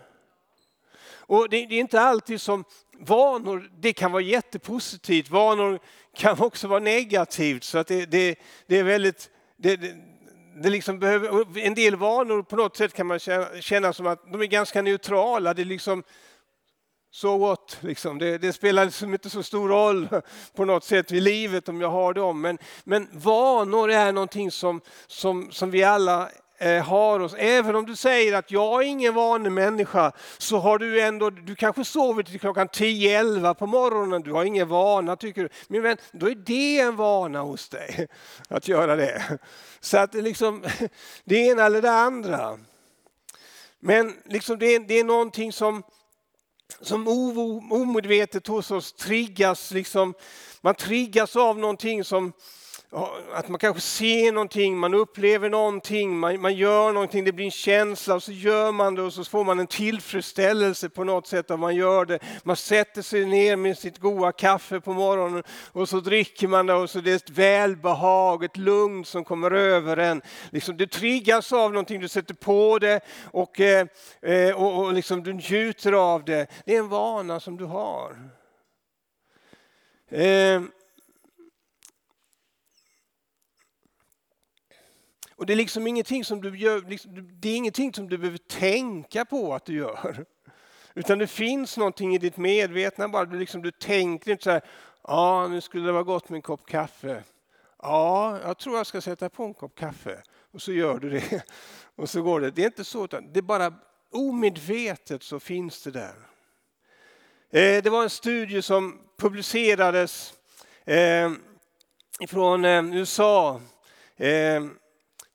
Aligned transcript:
Och 1.11 1.49
det, 1.49 1.65
det 1.65 1.75
är 1.75 1.79
inte 1.79 2.01
alltid 2.01 2.41
som 2.41 2.63
vanor, 2.99 3.71
det 3.79 3.93
kan 3.93 4.11
vara 4.11 4.23
jättepositivt. 4.23 5.29
Vanor 5.29 5.79
kan 6.15 6.41
också 6.41 6.67
vara 6.67 6.79
negativt. 6.79 7.63
Så 7.63 7.77
att 7.77 7.87
det, 7.87 8.05
det, 8.05 8.39
det 8.67 8.77
är 8.77 8.83
väldigt 8.83 9.29
det, 9.57 9.79
det 10.55 10.69
liksom 10.69 10.99
behöver, 10.99 11.57
en 11.57 11.75
del 11.75 11.95
vanor 11.95 12.41
på 12.43 12.55
något 12.55 12.77
sätt 12.77 12.93
kan 12.93 13.07
man 13.07 13.19
känna 13.61 13.93
som 13.93 14.07
att 14.07 14.31
de 14.31 14.41
är 14.41 14.45
ganska 14.45 14.81
neutrala. 14.81 15.53
Det 15.53 15.61
är 15.61 15.65
liksom 15.65 16.03
so 17.11 17.37
what, 17.37 17.77
liksom. 17.81 18.17
det, 18.17 18.37
det, 18.37 18.53
spelar 18.53 18.85
liksom 18.85 19.13
inte 19.13 19.29
så 19.29 19.43
stor 19.43 19.69
roll 19.69 20.07
på 20.55 20.65
något 20.65 20.83
sätt 20.83 21.11
i 21.11 21.19
livet 21.19 21.69
om 21.69 21.81
jag 21.81 21.89
har 21.89 22.13
dem. 22.13 22.41
Men, 22.41 22.57
men 22.83 23.07
vanor 23.11 23.89
är 23.89 24.11
någonting 24.11 24.51
som, 24.51 24.81
som, 25.07 25.51
som 25.51 25.71
vi 25.71 25.83
alla 25.83 26.29
Eh, 26.61 26.83
har 26.83 27.19
oss. 27.19 27.35
Även 27.37 27.75
om 27.75 27.85
du 27.85 27.95
säger 27.95 28.33
att 28.33 28.51
jag 28.51 28.83
är 28.83 28.87
ingen 28.87 29.13
vanlig 29.13 29.51
människa 29.51 30.11
så 30.37 30.57
har 30.57 30.77
du 30.77 31.01
ändå, 31.01 31.29
du 31.29 31.55
kanske 31.55 31.85
sover 31.85 32.23
till 32.23 32.39
klockan 32.39 32.67
10-11 32.67 33.53
på 33.53 33.65
morgonen, 33.65 34.21
du 34.21 34.31
har 34.31 34.45
ingen 34.45 34.67
vana 34.67 35.15
tycker 35.15 35.43
du. 35.43 35.49
Min 35.67 35.81
vän, 35.81 35.97
då 36.11 36.29
är 36.29 36.35
det 36.35 36.79
en 36.79 36.95
vana 36.95 37.41
hos 37.41 37.69
dig 37.69 38.07
att 38.47 38.67
göra 38.67 38.95
det. 38.95 39.39
Så 39.79 39.97
att 39.97 40.11
det, 40.11 40.21
liksom, 40.21 40.63
det 41.23 41.35
ena 41.35 41.65
eller 41.65 41.81
det 41.81 41.91
andra. 41.91 42.59
Men 43.79 44.15
liksom 44.25 44.59
det, 44.59 44.75
är, 44.75 44.79
det 44.79 44.99
är 44.99 45.03
någonting 45.03 45.53
som, 45.53 45.83
som 46.81 47.07
omedvetet 47.71 48.47
hos 48.47 48.71
oss 48.71 48.93
triggas, 48.93 49.71
liksom, 49.71 50.13
man 50.61 50.75
triggas 50.75 51.35
av 51.35 51.59
någonting 51.59 52.03
som, 52.03 52.33
att 53.33 53.49
man 53.49 53.59
kanske 53.59 53.81
ser 53.81 54.31
någonting, 54.31 54.77
man 54.77 54.93
upplever 54.93 55.49
någonting, 55.49 56.17
man, 56.17 56.41
man 56.41 56.55
gör 56.55 56.91
någonting, 56.91 57.25
det 57.25 57.31
blir 57.31 57.45
en 57.45 57.51
känsla 57.51 58.15
och 58.15 58.23
så 58.23 58.31
gör 58.31 58.71
man 58.71 58.95
det 58.95 59.01
och 59.01 59.13
så 59.13 59.23
får 59.23 59.43
man 59.43 59.59
en 59.59 59.67
tillfredsställelse 59.67 60.89
på 60.89 61.03
något 61.03 61.27
sätt 61.27 61.51
av 61.51 61.59
man 61.59 61.75
gör 61.75 62.05
det. 62.05 62.19
Man 62.43 62.55
sätter 62.55 63.01
sig 63.01 63.25
ner 63.25 63.55
med 63.55 63.77
sitt 63.77 63.97
goda 63.97 64.31
kaffe 64.31 64.79
på 64.79 64.93
morgonen 64.93 65.43
och 65.71 65.89
så 65.89 65.99
dricker 65.99 66.47
man 66.47 66.65
det 66.65 66.73
och 66.73 66.89
så 66.89 66.99
det 66.99 67.11
är 67.11 67.15
ett 67.15 67.29
välbehag, 67.29 68.43
ett 68.43 68.57
lugn 68.57 69.05
som 69.05 69.23
kommer 69.23 69.51
över 69.51 69.97
en. 69.97 70.21
Liksom, 70.49 70.77
du 70.77 70.85
triggas 70.85 71.53
av 71.53 71.71
någonting, 71.71 72.01
du 72.01 72.07
sätter 72.07 72.33
på 72.33 72.79
det 72.79 72.99
och, 73.23 73.59
eh, 73.59 73.87
eh 74.21 74.61
och, 74.61 74.85
och 74.85 74.93
liksom, 74.93 75.23
du 75.23 75.33
njuter 75.33 75.93
av 75.93 76.25
det. 76.25 76.47
Det 76.65 76.75
är 76.75 76.79
en 76.79 76.89
vana 76.89 77.39
som 77.39 77.57
du 77.57 77.65
har. 77.65 78.29
Eh, 80.11 80.61
Och 85.39 85.45
det 85.45 85.53
är 85.53 85.57
liksom 85.57 85.87
ingenting 85.87 86.25
som 86.25 86.41
du 86.41 86.57
gör, 86.57 86.81
liksom, 86.81 87.11
det 87.39 87.49
är 87.49 87.55
ingenting 87.55 87.93
som 87.93 88.09
du 88.09 88.17
behöver 88.17 88.37
tänka 88.37 89.25
på 89.25 89.53
att 89.53 89.65
du 89.65 89.73
gör. 89.73 90.25
Utan 90.93 91.19
det 91.19 91.27
finns 91.27 91.77
någonting 91.77 92.15
i 92.15 92.17
ditt 92.17 92.37
medvetna 92.37 93.09
bara. 93.09 93.25
Du, 93.25 93.39
liksom, 93.39 93.61
du 93.61 93.71
tänker 93.71 94.31
inte 94.31 94.43
så 94.43 94.51
här, 94.51 94.61
ja 95.03 95.47
nu 95.47 95.61
skulle 95.61 95.85
det 95.85 95.91
vara 95.91 96.03
gott 96.03 96.29
med 96.29 96.35
en 96.35 96.41
kopp 96.41 96.65
kaffe. 96.67 97.23
Ja, 97.81 98.39
jag 98.43 98.57
tror 98.57 98.77
jag 98.77 98.87
ska 98.87 99.01
sätta 99.01 99.29
på 99.29 99.43
en 99.43 99.53
kopp 99.53 99.75
kaffe. 99.75 100.21
Och 100.51 100.61
så 100.61 100.71
gör 100.71 100.99
du 100.99 101.09
det. 101.09 101.43
Och 101.95 102.09
så 102.09 102.21
går 102.21 102.41
det. 102.41 102.51
Det 102.51 102.61
är 102.61 102.65
inte 102.65 102.83
så, 102.83 103.05
utan 103.05 103.33
det 103.33 103.39
är 103.39 103.41
bara 103.41 103.73
omedvetet 104.11 105.23
så 105.23 105.39
finns 105.39 105.83
det 105.83 105.91
där. 105.91 106.15
Eh, 107.51 107.83
det 107.83 107.89
var 107.89 108.03
en 108.03 108.09
studie 108.09 108.61
som 108.61 108.99
publicerades 109.17 110.33
eh, 110.85 111.31
från 112.27 112.65
eh, 112.65 112.95
USA 112.95 113.61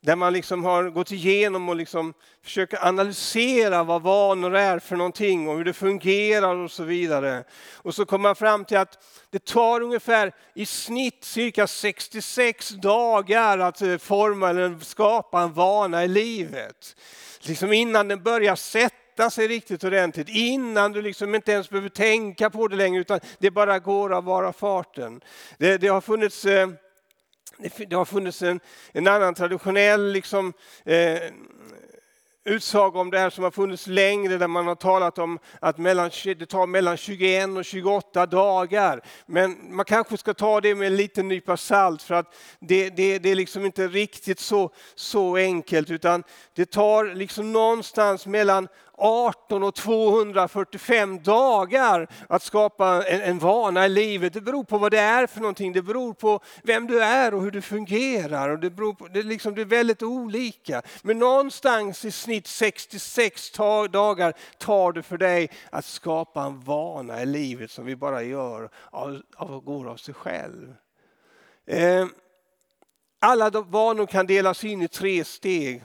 där 0.04 0.16
man 0.16 0.32
liksom 0.32 0.64
har 0.64 0.90
gått 0.90 1.12
igenom 1.12 1.68
och 1.68 1.76
liksom 1.76 2.14
försöker 2.42 2.86
analysera 2.86 3.84
vad 3.84 4.02
vanor 4.02 4.56
är 4.56 4.78
för 4.78 4.96
någonting 4.96 5.48
och 5.48 5.56
hur 5.56 5.64
det 5.64 5.72
fungerar 5.72 6.56
och 6.56 6.70
så 6.70 6.82
vidare. 6.84 7.44
Och 7.74 7.94
så 7.94 8.04
kommer 8.04 8.22
man 8.22 8.36
fram 8.36 8.64
till 8.64 8.76
att 8.76 9.04
det 9.30 9.44
tar 9.44 9.80
ungefär 9.80 10.32
i 10.54 10.66
snitt 10.66 11.24
cirka 11.24 11.66
66 11.66 12.68
dagar 12.68 13.58
att 13.58 13.82
eh, 13.82 13.98
forma 13.98 14.50
eller 14.50 14.78
skapa 14.80 15.40
en 15.40 15.52
vana 15.52 16.04
i 16.04 16.08
livet. 16.08 16.96
Liksom 17.40 17.72
innan 17.72 18.08
den 18.08 18.22
börjar 18.22 18.56
sätta 18.56 19.30
sig 19.30 19.48
riktigt 19.48 19.84
ordentligt, 19.84 20.28
innan 20.28 20.92
du 20.92 21.02
liksom 21.02 21.34
inte 21.34 21.52
ens 21.52 21.70
behöver 21.70 21.88
tänka 21.88 22.50
på 22.50 22.68
det 22.68 22.76
längre 22.76 23.00
utan 23.00 23.20
det 23.38 23.50
bara 23.50 23.78
går 23.78 24.12
av 24.12 24.22
bara 24.22 24.52
farten. 24.52 25.20
Det, 25.58 25.78
det 25.78 25.88
har 25.88 26.00
funnits 26.00 26.44
eh, 26.44 26.68
det 27.88 27.96
har 27.96 28.04
funnits 28.04 28.42
en, 28.42 28.60
en 28.92 29.06
annan 29.06 29.34
traditionell 29.34 30.12
liksom, 30.12 30.52
eh, 30.84 31.18
utsaga 32.44 33.00
om 33.00 33.10
det 33.10 33.18
här 33.18 33.30
som 33.30 33.44
har 33.44 33.50
funnits 33.50 33.86
längre 33.86 34.38
där 34.38 34.48
man 34.48 34.66
har 34.66 34.74
talat 34.74 35.18
om 35.18 35.38
att 35.60 35.78
mellan, 35.78 36.10
det 36.24 36.46
tar 36.46 36.66
mellan 36.66 36.96
21 36.96 37.48
och 37.56 37.64
28 37.64 38.26
dagar. 38.26 39.00
Men 39.26 39.74
man 39.76 39.84
kanske 39.84 40.16
ska 40.16 40.34
ta 40.34 40.60
det 40.60 40.74
med 40.74 40.86
en 40.86 40.96
liten 40.96 41.28
nypa 41.28 41.56
salt 41.56 42.02
för 42.02 42.14
att 42.14 42.34
det, 42.58 42.90
det, 42.90 43.18
det 43.18 43.30
är 43.30 43.34
liksom 43.34 43.64
inte 43.66 43.88
riktigt 43.88 44.40
så, 44.40 44.70
så 44.94 45.36
enkelt 45.36 45.90
utan 45.90 46.22
det 46.54 46.70
tar 46.70 47.14
liksom 47.14 47.52
någonstans 47.52 48.26
mellan 48.26 48.68
18 48.98 49.62
och 49.62 49.74
245 49.74 51.22
dagar 51.22 52.08
att 52.28 52.42
skapa 52.42 53.06
en, 53.06 53.20
en, 53.20 53.38
vana 53.38 53.86
i 53.86 53.88
livet. 53.88 54.32
Det 54.32 54.40
beror 54.40 54.64
på 54.64 54.78
vad 54.78 54.90
det 54.90 54.98
är 54.98 55.26
för 55.26 55.40
någonting, 55.40 55.72
det 55.72 55.82
beror 55.82 56.14
på 56.14 56.40
vem 56.62 56.86
du 56.86 57.02
är 57.02 57.34
och 57.34 57.42
hur 57.42 57.50
du 57.50 57.62
fungerar. 57.62 58.48
Och 58.48 58.58
det, 58.58 58.70
beror 58.70 58.94
på, 58.94 59.08
det, 59.08 59.18
är 59.18 59.22
liksom, 59.22 59.54
det 59.54 59.60
är 59.60 59.66
väldigt 59.66 60.02
olika. 60.02 60.82
Men 61.02 61.18
någonstans 61.18 62.04
i 62.04 62.10
snitt 62.10 62.46
66 62.46 63.50
dagar 63.90 64.32
tar 64.58 64.92
det 64.92 65.02
för 65.02 65.18
dig 65.18 65.50
att 65.70 65.84
skapa 65.84 66.42
en 66.42 66.60
vana 66.60 67.22
i 67.22 67.26
livet 67.26 67.70
som 67.70 67.84
vi 67.84 67.96
bara 67.96 68.22
gör 68.22 68.70
av, 68.90 69.22
av 69.36 69.60
går 69.60 69.88
av 69.88 69.96
sig 69.96 70.14
själv. 70.14 70.74
Eh, 71.66 72.06
alla 73.20 73.50
vanor 73.50 74.06
kan 74.06 74.26
delas 74.26 74.64
in 74.64 74.82
i 74.82 74.88
tre 74.88 75.24
steg 75.24 75.82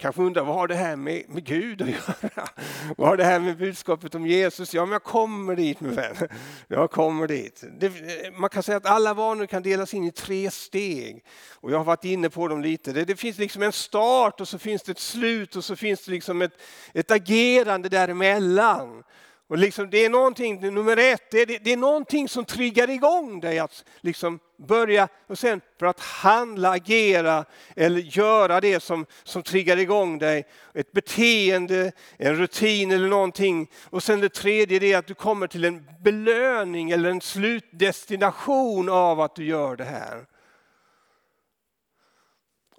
Kanske 0.00 0.22
undrar 0.22 0.44
vad 0.44 0.54
har 0.54 0.68
det 0.68 0.74
här 0.74 0.96
med, 0.96 1.24
med 1.28 1.44
Gud 1.44 1.82
att 1.82 1.88
göra? 1.88 2.48
Vad 2.96 3.08
har 3.08 3.16
det 3.16 3.24
här 3.24 3.40
med 3.40 3.58
budskapet 3.58 4.14
om 4.14 4.26
Jesus? 4.26 4.74
Ja, 4.74 4.84
men 4.84 4.92
jag 4.92 5.02
kommer 5.02 5.56
dit 5.56 5.80
min 5.80 5.94
vän. 5.94 6.16
Jag 6.68 6.90
kommer 6.90 7.26
dit. 7.26 7.64
Det, 7.80 7.92
man 8.32 8.50
kan 8.50 8.62
säga 8.62 8.76
att 8.76 8.86
alla 8.86 9.14
vanor 9.14 9.46
kan 9.46 9.62
delas 9.62 9.94
in 9.94 10.04
i 10.04 10.12
tre 10.12 10.50
steg. 10.50 11.24
Och 11.54 11.70
jag 11.72 11.76
har 11.76 11.84
varit 11.84 12.04
inne 12.04 12.30
på 12.30 12.48
dem 12.48 12.60
lite. 12.60 12.92
Det, 12.92 13.04
det 13.04 13.16
finns 13.16 13.38
liksom 13.38 13.62
en 13.62 13.72
start 13.72 14.40
och 14.40 14.48
så 14.48 14.58
finns 14.58 14.82
det 14.82 14.92
ett 14.92 14.98
slut 14.98 15.56
och 15.56 15.64
så 15.64 15.76
finns 15.76 16.04
det 16.04 16.10
liksom 16.10 16.42
ett, 16.42 16.62
ett 16.94 17.10
agerande 17.10 17.88
däremellan. 17.88 19.02
Och 19.50 19.58
liksom, 19.58 19.90
det 19.90 20.04
är 20.04 20.10
någonting, 20.10 20.60
nummer 20.74 20.96
ett, 20.96 21.30
det 21.30 21.42
är, 21.42 21.58
det 21.60 21.72
är 21.72 21.76
någonting 21.76 22.28
som 22.28 22.44
triggar 22.44 22.90
igång 22.90 23.40
dig 23.40 23.58
att 23.58 23.84
liksom 24.00 24.38
börja 24.56 25.08
och 25.26 25.38
sen 25.38 25.60
för 25.78 25.86
att 25.86 26.00
handla, 26.00 26.70
agera 26.70 27.44
eller 27.76 28.00
göra 28.00 28.60
det 28.60 28.80
som, 28.80 29.06
som 29.24 29.42
triggar 29.42 29.76
igång 29.76 30.18
dig. 30.18 30.46
Ett 30.74 30.92
beteende, 30.92 31.92
en 32.16 32.36
rutin 32.36 32.90
eller 32.90 33.08
någonting. 33.08 33.70
Och 33.84 34.02
sen 34.02 34.20
det 34.20 34.28
tredje 34.28 34.94
är 34.94 34.98
att 34.98 35.06
du 35.06 35.14
kommer 35.14 35.46
till 35.46 35.64
en 35.64 35.86
belöning 36.00 36.90
eller 36.90 37.10
en 37.10 37.20
slutdestination 37.20 38.88
av 38.88 39.20
att 39.20 39.36
du 39.36 39.44
gör 39.44 39.76
det 39.76 39.84
här. 39.84 40.26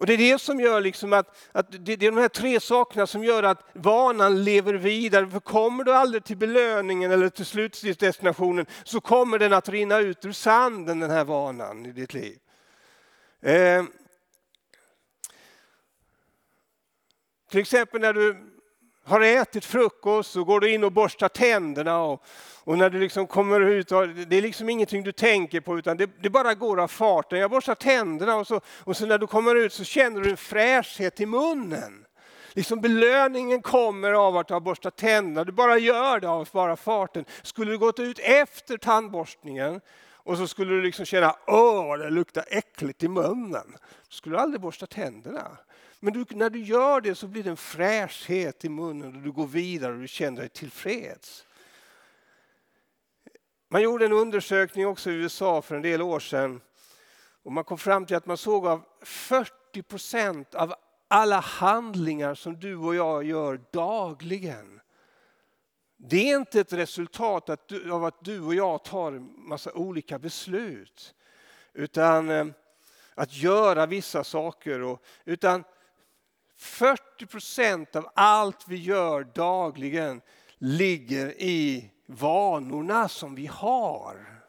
Och 0.01 0.07
Det 0.07 0.13
är 0.13 0.17
det 0.17 0.41
som 0.41 0.59
gör 0.59 0.81
liksom 0.81 1.13
att, 1.13 1.37
att 1.51 1.71
det, 1.71 1.95
det 1.95 2.05
är 2.05 2.11
de 2.11 2.17
här 2.17 2.27
tre 2.27 2.59
sakerna 2.59 3.07
som 3.07 3.23
gör 3.23 3.43
att 3.43 3.69
vanan 3.73 4.43
lever 4.43 4.73
vidare. 4.73 5.29
För 5.29 5.39
kommer 5.39 5.83
du 5.83 5.93
aldrig 5.93 6.23
till 6.23 6.37
belöningen 6.37 7.11
eller 7.11 7.29
till 7.29 7.45
slutdestinationen 7.45 8.65
så 8.83 9.01
kommer 9.01 9.39
den 9.39 9.53
att 9.53 9.69
rinna 9.69 9.99
ut 9.99 10.25
ur 10.25 10.31
sanden, 10.31 10.99
den 10.99 11.09
här 11.09 11.23
vanan 11.23 11.85
i 11.85 11.91
ditt 11.91 12.13
liv. 12.13 12.39
Eh, 13.41 13.83
till 17.49 17.59
exempel 17.59 18.01
när 18.01 18.13
du 18.13 18.50
har 19.03 19.21
ätit 19.21 19.65
frukost 19.65 20.31
så 20.31 20.43
går 20.43 20.59
du 20.59 20.73
in 20.73 20.83
och 20.83 20.91
borstar 20.91 21.29
tänderna 21.29 22.01
och, 22.01 22.23
och 22.63 22.77
när 22.77 22.89
du 22.89 22.99
liksom 22.99 23.27
kommer 23.27 23.61
ut, 23.61 23.87
det 24.27 24.37
är 24.37 24.41
liksom 24.41 24.69
ingenting 24.69 25.03
du 25.03 25.11
tänker 25.11 25.61
på 25.61 25.79
utan 25.79 25.97
det, 25.97 26.09
det 26.21 26.29
bara 26.29 26.53
går 26.53 26.79
av 26.79 26.87
farten. 26.87 27.39
Jag 27.39 27.51
borstar 27.51 27.75
tänderna 27.75 28.35
och 28.35 28.47
så, 28.47 28.61
och 28.83 28.97
så 28.97 29.05
när 29.05 29.17
du 29.17 29.27
kommer 29.27 29.55
ut 29.55 29.73
så 29.73 29.83
känner 29.83 30.21
du 30.21 30.29
en 30.29 30.37
fräschhet 30.37 31.21
i 31.21 31.25
munnen. 31.25 32.05
Liksom 32.53 32.81
belöningen 32.81 33.61
kommer 33.61 34.11
av 34.11 34.37
att 34.37 34.47
du 34.47 34.53
har 34.53 34.61
borstat 34.61 34.95
tänderna, 34.95 35.43
du 35.43 35.51
bara 35.51 35.77
gör 35.77 36.19
det 36.19 36.29
av 36.29 36.49
bara 36.51 36.75
farten. 36.75 37.25
Skulle 37.41 37.71
du 37.71 37.77
gått 37.77 37.99
ut 37.99 38.19
efter 38.19 38.77
tandborstningen 38.77 39.81
och 40.23 40.37
så 40.37 40.47
skulle 40.47 40.73
du 40.73 40.81
liksom 40.81 41.05
känna, 41.05 41.35
åh 41.47 41.97
det 41.97 42.09
luktar 42.09 42.45
äckligt 42.47 43.03
i 43.03 43.07
munnen. 43.07 43.71
Då 43.73 44.13
skulle 44.15 44.35
du 44.35 44.39
aldrig 44.39 44.61
borsta 44.61 44.85
tänderna. 44.85 45.57
Men 46.03 46.13
du, 46.13 46.25
när 46.29 46.49
du 46.49 46.59
gör 46.59 47.01
det 47.01 47.15
så 47.15 47.27
blir 47.27 47.43
det 47.43 47.49
en 47.49 47.57
fräschhet 47.57 48.65
i 48.65 48.69
munnen 48.69 49.15
och 49.15 49.21
du 49.21 49.31
går 49.31 49.47
vidare 49.47 49.93
och 49.93 49.99
du 49.99 50.07
känner 50.07 50.39
dig 50.39 50.49
tillfreds. 50.49 51.45
Man 53.69 53.81
gjorde 53.81 54.05
en 54.05 54.11
undersökning 54.11 54.87
också 54.87 55.11
i 55.11 55.13
USA 55.13 55.61
för 55.61 55.75
en 55.75 55.81
del 55.81 56.01
år 56.01 56.19
sedan 56.19 56.61
och 57.43 57.51
man 57.51 57.63
kom 57.63 57.77
fram 57.77 58.05
till 58.05 58.15
att 58.15 58.25
man 58.25 58.37
såg 58.37 58.67
av 58.67 58.83
40 59.01 59.81
procent 59.81 60.55
av 60.55 60.73
alla 61.07 61.39
handlingar 61.39 62.35
som 62.35 62.59
du 62.59 62.75
och 62.75 62.95
jag 62.95 63.23
gör 63.23 63.61
dagligen. 63.71 64.81
Det 65.97 66.31
är 66.31 66.37
inte 66.37 66.59
ett 66.59 66.73
resultat 66.73 67.49
av 67.91 68.05
att 68.05 68.23
du 68.23 68.41
och 68.41 68.55
jag 68.55 68.83
tar 68.83 69.11
en 69.11 69.33
massa 69.37 69.73
olika 69.73 70.19
beslut. 70.19 71.15
Utan 71.73 72.29
eh, 72.29 72.45
att 73.15 73.33
göra 73.33 73.85
vissa 73.85 74.23
saker. 74.23 74.97
utan 75.25 75.63
40 76.61 77.25
procent 77.25 77.95
av 77.95 78.09
allt 78.15 78.67
vi 78.67 78.75
gör 78.75 79.23
dagligen 79.23 80.21
ligger 80.57 81.41
i 81.41 81.89
vanorna 82.05 83.09
som 83.09 83.35
vi 83.35 83.45
har. 83.45 84.41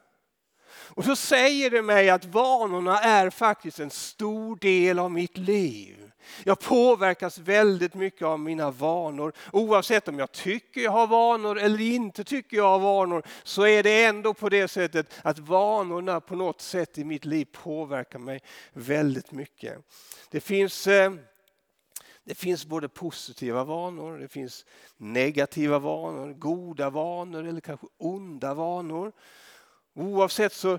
Och 0.94 1.05
så 1.05 1.17
säger 1.17 1.70
det 1.70 1.82
mig 1.82 2.11
att 2.11 2.25
vanorna 2.25 3.00
är 3.00 3.31
faktiskt 3.31 3.81
en 3.81 3.91
stor 3.91 4.56
del 4.56 4.99
av 4.99 5.11
mitt 5.11 5.38
liv. 5.38 6.11
Jag 6.44 6.61
påverkas 6.61 7.38
väldigt 7.38 7.94
mycket 7.94 8.23
av 8.23 8.41
mina 8.41 8.70
vanor. 8.70 9.32
Oavsett 9.53 10.08
om 10.08 10.19
jag 10.19 10.32
tycker 10.32 10.81
jag 10.81 10.91
har 10.91 11.06
vanor 11.06 11.58
eller 11.58 11.81
inte 11.81 12.25
tycker 12.25 12.56
jag 12.56 12.69
har 12.69 12.79
vanor 12.79 13.23
så 13.43 13.67
är 13.67 13.82
det 13.82 14.05
ändå 14.05 14.35
på 14.35 14.49
det 14.49 14.69
sättet 14.69 15.15
att 15.23 15.38
vanorna 15.38 16.20
på 16.20 16.37
något 16.37 16.61
sätt 16.61 16.99
i 16.99 17.05
mitt 17.05 17.25
liv 17.25 17.44
påverkar 17.53 18.19
mig 18.19 18.41
väldigt 18.73 19.32
mycket. 19.32 19.79
Det 20.31 20.41
finns 20.41 20.87
eh, 20.87 21.12
det 22.25 22.35
finns 22.35 22.67
både 22.67 22.89
positiva 22.89 23.65
vanor, 23.65 24.19
det 24.19 24.29
finns 24.29 24.65
negativa 24.97 25.79
vanor, 25.79 26.33
goda 26.33 26.91
vanor 26.91 27.45
eller 27.45 27.61
kanske 27.61 27.87
onda 27.99 28.55
vanor. 28.55 29.13
Oavsett 29.95 30.53
så 30.53 30.79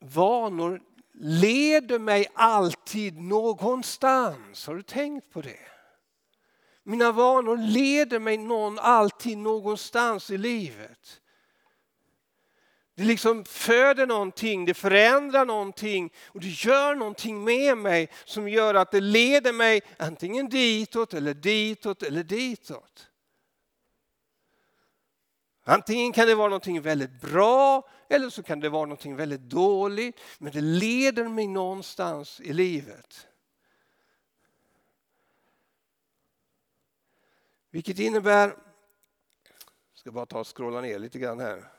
vanor 0.00 0.80
leder 1.20 1.98
mig 1.98 2.26
alltid 2.34 3.20
någonstans. 3.20 4.66
Har 4.66 4.74
du 4.74 4.82
tänkt 4.82 5.30
på 5.30 5.40
det? 5.40 5.58
Mina 6.82 7.12
vanor 7.12 7.56
leder 7.56 8.18
mig 8.18 8.36
någon, 8.36 8.78
alltid 8.78 9.38
någonstans 9.38 10.30
i 10.30 10.38
livet. 10.38 11.20
Det 12.96 13.04
liksom 13.04 13.44
föder 13.44 14.06
någonting, 14.06 14.64
det 14.64 14.74
förändrar 14.74 15.44
någonting 15.44 16.12
och 16.26 16.40
det 16.40 16.48
gör 16.48 16.94
någonting 16.94 17.44
med 17.44 17.78
mig 17.78 18.10
som 18.24 18.48
gör 18.48 18.74
att 18.74 18.90
det 18.90 19.00
leder 19.00 19.52
mig 19.52 19.82
antingen 19.98 20.48
ditåt 20.48 21.14
eller 21.14 21.34
ditåt 21.34 22.02
eller 22.02 22.22
ditåt. 22.22 23.08
Antingen 25.64 26.12
kan 26.12 26.26
det 26.26 26.34
vara 26.34 26.48
någonting 26.48 26.82
väldigt 26.82 27.20
bra 27.20 27.88
eller 28.08 28.30
så 28.30 28.42
kan 28.42 28.60
det 28.60 28.68
vara 28.68 28.84
någonting 28.84 29.16
väldigt 29.16 29.40
dåligt. 29.40 30.20
Men 30.38 30.52
det 30.52 30.60
leder 30.60 31.28
mig 31.28 31.46
någonstans 31.46 32.40
i 32.40 32.52
livet. 32.52 33.26
Vilket 37.70 37.98
innebär, 37.98 38.48
jag 38.48 39.98
ska 39.98 40.12
bara 40.12 40.26
ta 40.26 40.40
och 40.40 40.56
scrolla 40.56 40.80
ner 40.80 40.98
lite 40.98 41.18
grann 41.18 41.40
här. 41.40 41.75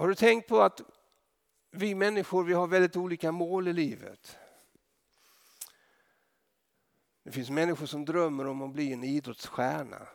Har 0.00 0.08
du 0.08 0.14
tänkt 0.14 0.48
på 0.48 0.60
att 0.60 0.80
vi 1.70 1.94
människor 1.94 2.44
vi 2.44 2.52
har 2.52 2.66
väldigt 2.66 2.96
olika 2.96 3.32
mål 3.32 3.68
i 3.68 3.72
livet? 3.72 4.36
Det 7.24 7.30
finns 7.30 7.50
människor 7.50 7.86
som 7.86 8.04
drömmer 8.04 8.46
om 8.46 8.62
att 8.62 8.72
bli 8.72 8.92
en 8.92 9.04
idrottsstjärna. 9.04 10.08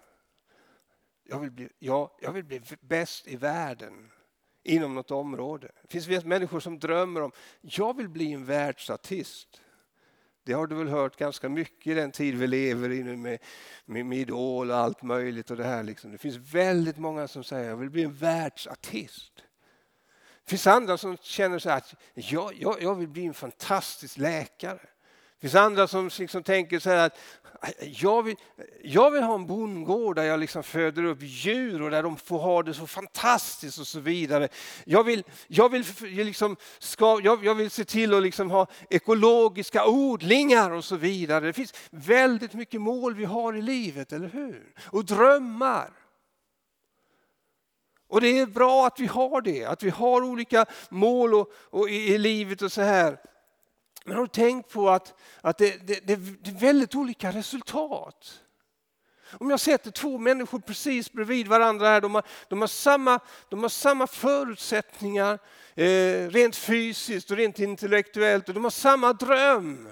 Jag 1.23 1.39
vill 1.39 1.51
bli, 1.51 1.69
ja, 1.79 2.17
jag 2.21 2.31
vill 2.31 2.43
bli 2.43 2.61
bäst 2.81 3.27
i 3.27 3.35
världen 3.35 4.11
inom 4.63 4.95
något 4.95 5.11
område. 5.11 5.71
Det 5.81 6.03
finns 6.03 6.25
människor 6.25 6.59
som 6.59 6.79
drömmer 6.79 7.21
om 7.21 7.31
jag 7.61 7.97
vill 7.97 8.09
bli 8.09 8.33
en 8.33 8.45
världsartist. 8.45 9.61
Det 10.43 10.53
har 10.53 10.67
du 10.67 10.75
väl 10.75 10.87
hört 10.87 11.17
ganska 11.17 11.49
mycket 11.49 11.87
i 11.87 11.93
den 11.93 12.11
tid 12.11 12.35
vi 12.35 12.47
lever 12.47 12.91
i 12.91 13.03
nu 13.03 13.17
med, 13.17 13.39
med, 13.85 14.05
med 14.05 14.17
Idol 14.17 14.71
och 14.71 14.77
allt 14.77 15.01
möjligt. 15.01 15.51
Och 15.51 15.57
det, 15.57 15.63
här 15.63 15.83
liksom. 15.83 16.11
det 16.11 16.17
finns 16.17 16.37
väldigt 16.37 16.97
många 16.97 17.27
som 17.27 17.43
säger 17.43 17.69
jag 17.69 17.77
vill 17.77 17.89
bli 17.89 18.03
en 18.03 18.15
världsartist. 18.15 19.44
Det 20.45 20.49
finns 20.49 20.67
andra 20.67 20.97
som 20.97 21.17
känner 21.21 21.59
så 21.59 21.69
att 21.69 21.93
jag, 22.13 22.53
jag, 22.59 22.81
jag 22.81 22.95
vill 22.95 23.07
bli 23.07 23.25
en 23.25 23.33
fantastisk 23.33 24.17
läkare. 24.17 24.79
Det 25.39 25.41
finns 25.41 25.55
andra 25.55 25.87
som 25.87 26.09
liksom 26.19 26.43
tänker 26.43 26.79
så 26.79 26.89
här 26.89 27.05
att 27.05 27.17
jag 27.81 28.23
vill, 28.23 28.35
jag 28.83 29.11
vill 29.11 29.23
ha 29.23 29.35
en 29.35 29.47
bondgård 29.47 30.15
där 30.15 30.23
jag 30.23 30.39
liksom 30.39 30.63
föder 30.63 31.03
upp 31.03 31.17
djur 31.21 31.81
och 31.81 31.91
där 31.91 32.03
de 32.03 32.17
får 32.17 32.39
ha 32.39 32.63
det 32.63 32.73
så 32.73 32.87
fantastiskt 32.87 33.79
och 33.79 33.87
så 33.87 33.99
vidare. 33.99 34.47
Jag 34.85 35.03
vill, 35.03 35.23
jag 35.47 35.69
vill, 35.69 35.85
liksom 36.01 36.55
ska, 36.79 37.19
jag, 37.23 37.45
jag 37.45 37.55
vill 37.55 37.71
se 37.71 37.85
till 37.85 38.13
att 38.13 38.23
liksom 38.23 38.51
ha 38.51 38.67
ekologiska 38.89 39.87
odlingar 39.87 40.71
och 40.71 40.85
så 40.85 40.95
vidare. 40.95 41.45
Det 41.45 41.53
finns 41.53 41.73
väldigt 41.89 42.53
mycket 42.53 42.81
mål 42.81 43.15
vi 43.15 43.25
har 43.25 43.53
i 43.53 43.61
livet, 43.61 44.13
eller 44.13 44.29
hur? 44.29 44.73
Och 44.85 45.05
drömmar. 45.05 45.89
Och 48.15 48.21
det 48.21 48.39
är 48.39 48.45
bra 48.45 48.87
att 48.87 48.99
vi 48.99 49.05
har 49.05 49.41
det, 49.41 49.65
att 49.65 49.83
vi 49.83 49.89
har 49.89 50.23
olika 50.23 50.65
mål 50.89 51.33
och, 51.33 51.51
och 51.55 51.89
i, 51.89 52.13
i, 52.13 52.17
livet 52.17 52.61
och 52.61 52.71
så 52.71 52.81
här. 52.81 53.19
Men 54.05 54.15
har 54.15 54.21
du 54.21 54.27
tänkt 54.27 54.69
på 54.69 54.89
att, 54.89 55.13
att 55.41 55.57
det, 55.57 55.87
det, 55.87 56.07
det, 56.07 56.15
det 56.15 56.49
är 56.49 56.59
väldigt 56.59 56.95
olika 56.95 57.31
resultat? 57.31 58.41
Om 59.31 59.49
jag 59.49 59.59
sätter 59.59 59.91
två 59.91 60.17
människor 60.17 60.59
precis 60.59 61.11
bredvid 61.11 61.47
varandra 61.47 61.87
här, 61.87 62.01
de 62.01 62.15
har, 62.15 62.23
de 62.47 62.61
har, 62.61 62.67
samma, 62.67 63.19
de 63.49 63.61
har 63.61 63.69
samma 63.69 64.07
förutsättningar 64.07 65.39
eh, 65.75 66.29
rent 66.29 66.55
fysiskt 66.55 67.31
och 67.31 67.37
rent 67.37 67.59
intellektuellt 67.59 68.47
och 68.47 68.53
de 68.53 68.63
har 68.63 68.71
samma 68.71 69.13
dröm. 69.13 69.89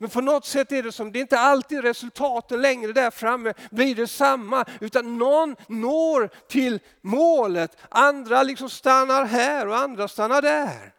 Men 0.00 0.10
på 0.10 0.20
något 0.20 0.44
sätt 0.44 0.72
är 0.72 0.82
det 0.82 0.92
som, 0.92 1.12
det 1.12 1.18
är 1.18 1.20
inte 1.20 1.38
alltid 1.38 1.82
resultaten 1.82 2.62
längre 2.62 2.92
där 2.92 3.10
framme 3.10 3.54
blir 3.70 3.94
detsamma, 3.94 4.64
utan 4.80 5.18
någon 5.18 5.56
når 5.68 6.30
till 6.48 6.80
målet, 7.00 7.76
andra 7.88 8.42
liksom 8.42 8.70
stannar 8.70 9.24
här 9.24 9.68
och 9.68 9.76
andra 9.76 10.08
stannar 10.08 10.42
där. 10.42 10.94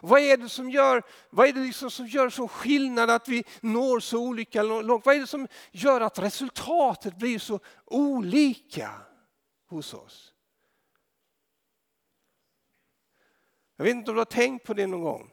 Vad 0.00 0.20
är 0.20 0.36
det 0.36 0.48
som 0.48 0.70
gör, 0.70 1.02
vad 1.30 1.48
är 1.48 1.52
det 1.52 1.60
liksom 1.60 1.90
som 1.90 2.06
gör 2.06 2.30
så 2.30 2.48
skillnad 2.48 3.10
att 3.10 3.28
vi 3.28 3.44
når 3.60 4.00
så 4.00 4.18
olika 4.18 4.62
långt? 4.62 5.06
Vad 5.06 5.14
är 5.14 5.20
det 5.20 5.26
som 5.26 5.48
gör 5.72 6.00
att 6.00 6.18
resultatet 6.18 7.16
blir 7.16 7.38
så 7.38 7.60
olika 7.84 8.90
hos 9.68 9.94
oss? 9.94 10.34
Jag 13.76 13.84
vet 13.84 13.94
inte 13.94 14.10
om 14.10 14.14
du 14.14 14.20
har 14.20 14.24
tänkt 14.24 14.66
på 14.66 14.74
det 14.74 14.86
någon 14.86 15.02
gång. 15.02 15.32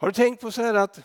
Har 0.00 0.08
du 0.08 0.14
tänkt 0.14 0.40
på 0.40 0.52
så 0.52 0.62
här 0.62 0.74
att 0.74 1.00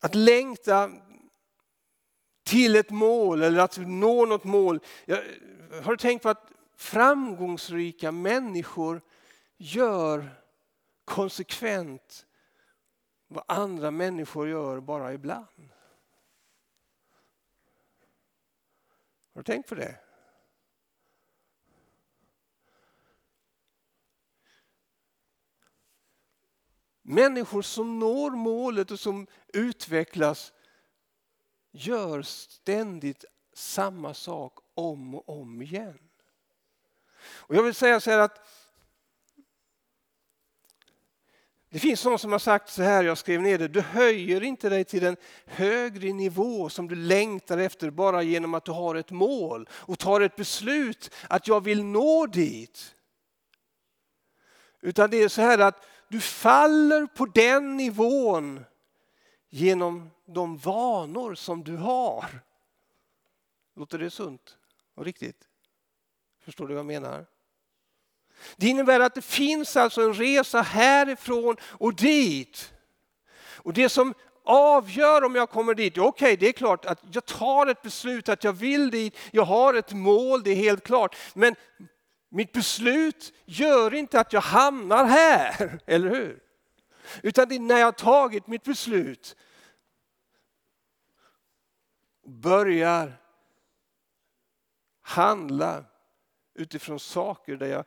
att 0.00 0.14
längta 0.14 0.90
till 2.44 2.76
ett 2.76 2.90
mål 2.90 3.42
eller 3.42 3.60
att 3.60 3.76
nå 3.76 4.26
något 4.26 4.44
mål. 4.44 4.80
Jag 5.04 5.22
har 5.82 5.96
tänkt 5.96 6.22
på 6.22 6.28
att 6.28 6.52
framgångsrika 6.76 8.12
människor 8.12 9.02
gör 9.56 10.42
konsekvent 11.04 12.26
vad 13.28 13.44
andra 13.48 13.90
människor 13.90 14.48
gör 14.48 14.80
bara 14.80 15.12
ibland. 15.12 15.70
Har 19.34 19.42
du 19.42 19.42
tänkt 19.42 19.68
på 19.68 19.74
det? 19.74 20.05
Människor 27.08 27.62
som 27.62 27.98
når 27.98 28.30
målet 28.30 28.90
och 28.90 29.00
som 29.00 29.26
utvecklas 29.52 30.52
gör 31.72 32.22
ständigt 32.22 33.24
samma 33.54 34.14
sak 34.14 34.58
om 34.74 35.14
och 35.14 35.40
om 35.40 35.62
igen. 35.62 35.98
Och 37.20 37.54
jag 37.54 37.62
vill 37.62 37.74
säga 37.74 38.00
så 38.00 38.10
här 38.10 38.18
att 38.18 38.48
det 41.68 41.78
finns 41.78 42.04
någon 42.04 42.18
som 42.18 42.32
har 42.32 42.38
sagt 42.38 42.70
så 42.70 42.82
här, 42.82 43.04
jag 43.04 43.18
skrev 43.18 43.42
ner 43.42 43.58
det, 43.58 43.68
du 43.68 43.80
höjer 43.80 44.42
inte 44.42 44.68
dig 44.68 44.84
till 44.84 45.06
en 45.06 45.16
högre 45.46 46.12
nivå 46.12 46.68
som 46.68 46.88
du 46.88 46.94
längtar 46.94 47.58
efter 47.58 47.90
bara 47.90 48.22
genom 48.22 48.54
att 48.54 48.64
du 48.64 48.72
har 48.72 48.94
ett 48.94 49.10
mål 49.10 49.68
och 49.72 49.98
tar 49.98 50.20
ett 50.20 50.36
beslut 50.36 51.10
att 51.28 51.48
jag 51.48 51.64
vill 51.64 51.84
nå 51.84 52.26
dit. 52.26 52.94
Utan 54.80 55.10
det 55.10 55.22
är 55.22 55.28
så 55.28 55.42
här 55.42 55.58
att 55.58 55.86
du 56.08 56.20
faller 56.20 57.06
på 57.06 57.26
den 57.26 57.76
nivån 57.76 58.64
genom 59.48 60.10
de 60.26 60.56
vanor 60.56 61.34
som 61.34 61.64
du 61.64 61.76
har. 61.76 62.40
Låter 63.76 63.98
det 63.98 64.10
sunt 64.10 64.56
och 64.94 65.04
riktigt? 65.04 65.48
Förstår 66.44 66.66
du 66.66 66.74
vad 66.74 66.78
jag 66.78 66.86
menar? 66.86 67.26
Det 68.56 68.68
innebär 68.68 69.00
att 69.00 69.14
det 69.14 69.22
finns 69.22 69.76
alltså 69.76 70.02
en 70.02 70.14
resa 70.14 70.62
härifrån 70.62 71.56
och 71.62 71.94
dit. 71.94 72.72
Och 73.56 73.72
det 73.72 73.88
som 73.88 74.14
avgör 74.44 75.24
om 75.24 75.34
jag 75.34 75.50
kommer 75.50 75.74
dit, 75.74 75.98
okej 75.98 76.08
okay, 76.08 76.36
det 76.36 76.48
är 76.48 76.52
klart 76.52 76.84
att 76.84 77.00
jag 77.12 77.24
tar 77.24 77.66
ett 77.66 77.82
beslut 77.82 78.28
att 78.28 78.44
jag 78.44 78.52
vill 78.52 78.90
dit, 78.90 79.16
jag 79.30 79.44
har 79.44 79.74
ett 79.74 79.92
mål, 79.92 80.42
det 80.42 80.50
är 80.50 80.56
helt 80.56 80.84
klart. 80.84 81.16
Men 81.34 81.54
mitt 82.28 82.52
beslut 82.52 83.32
gör 83.44 83.94
inte 83.94 84.20
att 84.20 84.32
jag 84.32 84.40
hamnar 84.40 85.04
här, 85.04 85.80
eller 85.86 86.10
hur? 86.10 86.42
Utan 87.22 87.48
det 87.48 87.54
är 87.54 87.60
när 87.60 87.78
jag 87.78 87.86
har 87.86 87.92
tagit 87.92 88.46
mitt 88.46 88.64
beslut 88.64 89.36
börjar 92.26 93.12
handla 95.00 95.84
utifrån 96.54 97.00
saker 97.00 97.56
där 97.56 97.66
jag, 97.66 97.84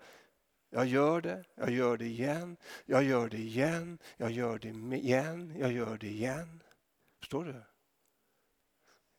jag 0.69 0.85
gör 0.85 1.21
det, 1.21 1.43
jag 1.55 1.71
gör 1.71 1.97
det 1.97 2.05
igen, 2.05 2.57
jag 2.85 3.03
gör 3.03 3.29
det 3.29 3.37
igen, 3.37 3.99
jag 4.17 4.31
gör 4.31 4.59
det 4.59 4.67
igen, 4.67 5.55
jag 5.57 5.71
gör 5.71 5.97
det 5.97 6.07
igen. 6.07 6.63
Förstår 7.19 7.45
du? 7.45 7.63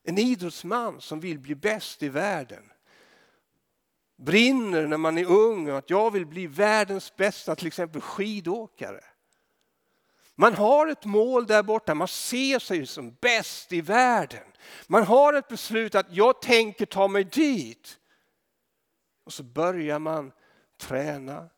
En 0.02 0.18
idrottsman 0.18 1.00
som 1.00 1.20
vill 1.20 1.38
bli 1.38 1.54
bäst 1.54 2.02
i 2.02 2.08
världen 2.08 2.72
brinner 4.20 4.86
när 4.86 4.96
man 4.96 5.18
är 5.18 5.24
ung 5.24 5.68
att 5.68 5.90
jag 5.90 6.10
vill 6.10 6.26
bli 6.26 6.46
världens 6.46 7.16
bästa 7.16 7.56
till 7.56 7.66
exempel 7.66 8.00
skidåkare. 8.00 9.04
Man 10.34 10.54
har 10.54 10.86
ett 10.86 11.04
mål 11.04 11.46
där 11.46 11.62
borta, 11.62 11.94
man 11.94 12.08
ser 12.08 12.58
sig 12.58 12.86
som 12.86 13.16
bäst 13.20 13.72
i 13.72 13.80
världen. 13.80 14.44
Man 14.86 15.02
har 15.02 15.32
ett 15.32 15.48
beslut 15.48 15.94
att 15.94 16.06
jag 16.10 16.42
tänker 16.42 16.86
ta 16.86 17.08
mig 17.08 17.24
dit. 17.24 17.98
Och 19.24 19.32
så 19.32 19.42
börjar 19.42 19.98
man 19.98 20.32
träna. 20.78 21.48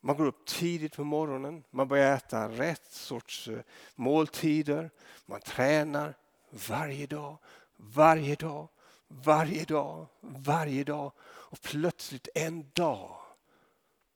Man 0.00 0.16
går 0.16 0.26
upp 0.26 0.46
tidigt 0.46 0.96
på 0.96 1.04
morgonen, 1.04 1.64
man 1.70 1.88
börjar 1.88 2.16
äta 2.16 2.48
rätt 2.48 2.92
sorts 2.92 3.48
eh, 3.48 3.58
måltider. 3.94 4.90
Man 5.26 5.40
tränar 5.40 6.14
varje 6.50 7.06
dag, 7.06 7.36
varje 7.76 8.34
dag, 8.34 8.68
varje 9.08 9.64
dag, 9.64 10.06
varje 10.20 10.84
dag. 10.84 11.12
Och 11.50 11.60
plötsligt 11.60 12.28
en 12.34 12.70
dag 12.72 13.20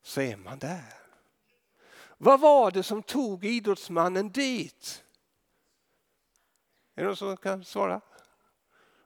så 0.01 0.21
är 0.21 0.37
man 0.37 0.59
där. 0.59 0.93
Vad 2.17 2.39
var 2.39 2.71
det 2.71 2.83
som 2.83 3.03
tog 3.03 3.45
idrottsmannen 3.45 4.31
dit? 4.31 5.03
Är 6.95 7.01
det 7.01 7.07
någon 7.07 7.17
som 7.17 7.37
kan 7.37 7.63
svara? 7.63 8.01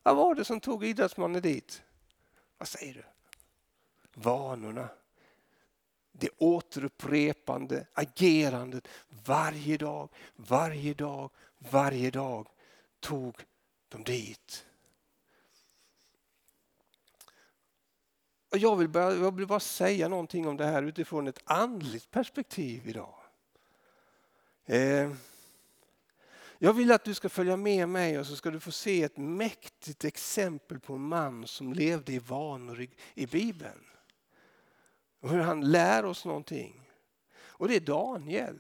Vad 0.04 0.16
var 0.16 0.36
det 0.36 0.46
som 0.46 0.60
tog 0.60 0.86
idrottsmannen 0.86 1.42
dit? 1.42 1.84
Vad 2.58 2.68
säger 2.68 2.94
du? 2.94 3.04
Vanorna. 4.14 4.90
Det 6.12 6.30
återupprepande 6.38 7.88
agerandet 7.94 8.88
varje 9.10 9.78
dag, 9.78 10.10
varje 10.36 10.94
dag, 10.94 11.32
varje 11.58 12.12
dag 12.12 12.48
tog 13.00 13.36
de 13.90 14.04
dit. 14.04 14.67
Jag 18.52 18.76
vill, 18.76 18.90
bara, 18.90 19.14
jag 19.14 19.36
vill 19.36 19.48
bara 19.48 19.60
säga 19.60 20.08
någonting 20.08 20.48
om 20.48 20.58
det 20.58 20.66
här 20.66 20.84
utifrån 20.84 21.28
ett 21.28 21.42
andligt 21.46 22.12
perspektiv 22.12 22.88
idag. 22.88 23.16
Eh, 24.66 25.12
jag 26.58 26.74
vill 26.74 26.92
att 26.92 27.04
du 27.04 27.14
ska 27.14 27.30
följa 27.30 27.58
med 27.58 27.90
mig 27.90 28.20
och 28.20 28.26
så 28.26 28.36
ska 28.36 28.52
du 28.52 28.60
få 28.60 28.72
se 28.72 29.04
ett 29.04 29.18
mäktigt 29.18 30.06
exempel 30.06 30.80
på 30.80 30.94
en 30.94 31.02
man 31.02 31.48
som 31.48 31.74
levde 31.74 32.14
i 32.14 32.20
vanor 32.20 32.82
i, 32.82 32.90
i 33.14 33.26
Bibeln. 33.26 33.86
Och 35.20 35.30
hur 35.30 35.40
han 35.40 35.72
lär 35.72 36.06
oss 36.06 36.26
någonting. 36.26 36.82
Och 37.34 37.68
det 37.68 37.76
är 37.76 37.80
Daniel. 37.80 38.60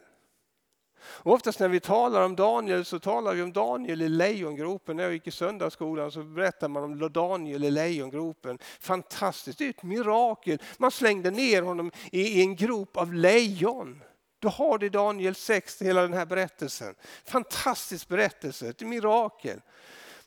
Och 1.03 1.33
oftast 1.33 1.59
när 1.59 1.67
vi 1.67 1.79
talar 1.79 2.21
om 2.21 2.35
Daniel 2.35 2.85
så 2.85 2.99
talar 2.99 3.33
vi 3.33 3.41
om 3.41 3.53
Daniel 3.53 4.01
i 4.01 4.09
lejongropen. 4.09 4.97
När 4.97 5.03
jag 5.03 5.13
gick 5.13 5.27
i 5.27 5.31
söndagsskolan 5.31 6.11
så 6.11 6.23
berättade 6.23 6.73
man 6.73 6.83
om 6.83 7.11
Daniel 7.13 7.63
i 7.63 7.71
lejongropen. 7.71 8.59
Fantastiskt, 8.79 9.59
det 9.59 9.65
är 9.65 9.69
ett 9.69 9.83
mirakel. 9.83 10.61
Man 10.77 10.91
slängde 10.91 11.31
ner 11.31 11.61
honom 11.61 11.91
i 12.11 12.41
en 12.41 12.55
grop 12.55 12.97
av 12.97 13.13
lejon. 13.13 14.03
Du 14.39 14.47
har 14.47 14.77
det 14.77 14.85
i 14.85 14.89
Daniel 14.89 15.35
6, 15.35 15.81
hela 15.81 16.01
den 16.01 16.13
här 16.13 16.25
berättelsen. 16.25 16.95
Fantastisk 17.25 18.07
berättelse, 18.07 18.69
ett 18.69 18.81
mirakel. 18.81 19.61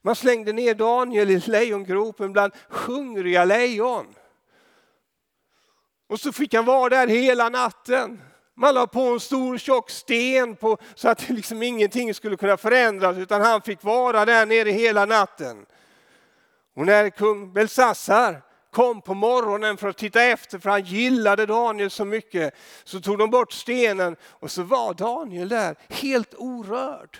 Man 0.02 0.16
slängde 0.16 0.52
ner 0.52 0.74
Daniel 0.74 1.30
i 1.30 1.38
lejongropen 1.38 2.32
bland 2.32 2.52
hungriga 2.68 3.44
lejon. 3.44 4.14
Och 6.06 6.20
så 6.20 6.32
fick 6.32 6.54
han 6.54 6.64
vara 6.64 6.88
där 6.88 7.06
hela 7.06 7.48
natten. 7.48 8.20
Man 8.60 8.74
la 8.74 8.86
på 8.86 9.00
en 9.00 9.20
stor 9.20 9.58
tjock 9.58 9.90
sten 9.90 10.56
på, 10.56 10.78
så 10.94 11.08
att 11.08 11.28
liksom 11.28 11.62
ingenting 11.62 12.14
skulle 12.14 12.36
kunna 12.36 12.56
förändras 12.56 13.18
utan 13.18 13.42
han 13.42 13.62
fick 13.62 13.82
vara 13.82 14.24
där 14.24 14.46
nere 14.46 14.70
hela 14.70 15.06
natten. 15.06 15.66
Och 16.76 16.86
när 16.86 17.10
kung 17.10 17.52
Belsassar 17.52 18.42
kom 18.70 19.02
på 19.02 19.14
morgonen 19.14 19.76
för 19.76 19.88
att 19.88 19.96
titta 19.96 20.22
efter 20.22 20.58
för 20.58 20.70
han 20.70 20.82
gillade 20.82 21.46
Daniel 21.46 21.90
så 21.90 22.04
mycket 22.04 22.54
så 22.84 23.00
tog 23.00 23.18
de 23.18 23.30
bort 23.30 23.52
stenen 23.52 24.16
och 24.22 24.50
så 24.50 24.62
var 24.62 24.94
Daniel 24.94 25.48
där 25.48 25.76
helt 25.88 26.34
orörd. 26.34 27.18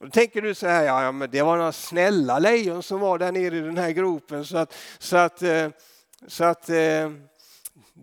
Och 0.00 0.06
då 0.06 0.10
tänker 0.10 0.42
du 0.42 0.54
så 0.54 0.66
här, 0.66 0.84
ja, 0.84 1.02
ja 1.02 1.12
men 1.12 1.30
det 1.30 1.42
var 1.42 1.56
några 1.56 1.72
snälla 1.72 2.38
lejon 2.38 2.82
som 2.82 3.00
var 3.00 3.18
där 3.18 3.32
nere 3.32 3.56
i 3.56 3.60
den 3.60 3.78
här 3.78 3.90
gropen 3.90 4.44
så 4.44 4.56
att, 4.56 4.74
så 4.98 5.16
att, 5.16 5.42
eh, 5.42 5.68
så 6.26 6.44
att 6.44 6.68
eh, 6.68 7.10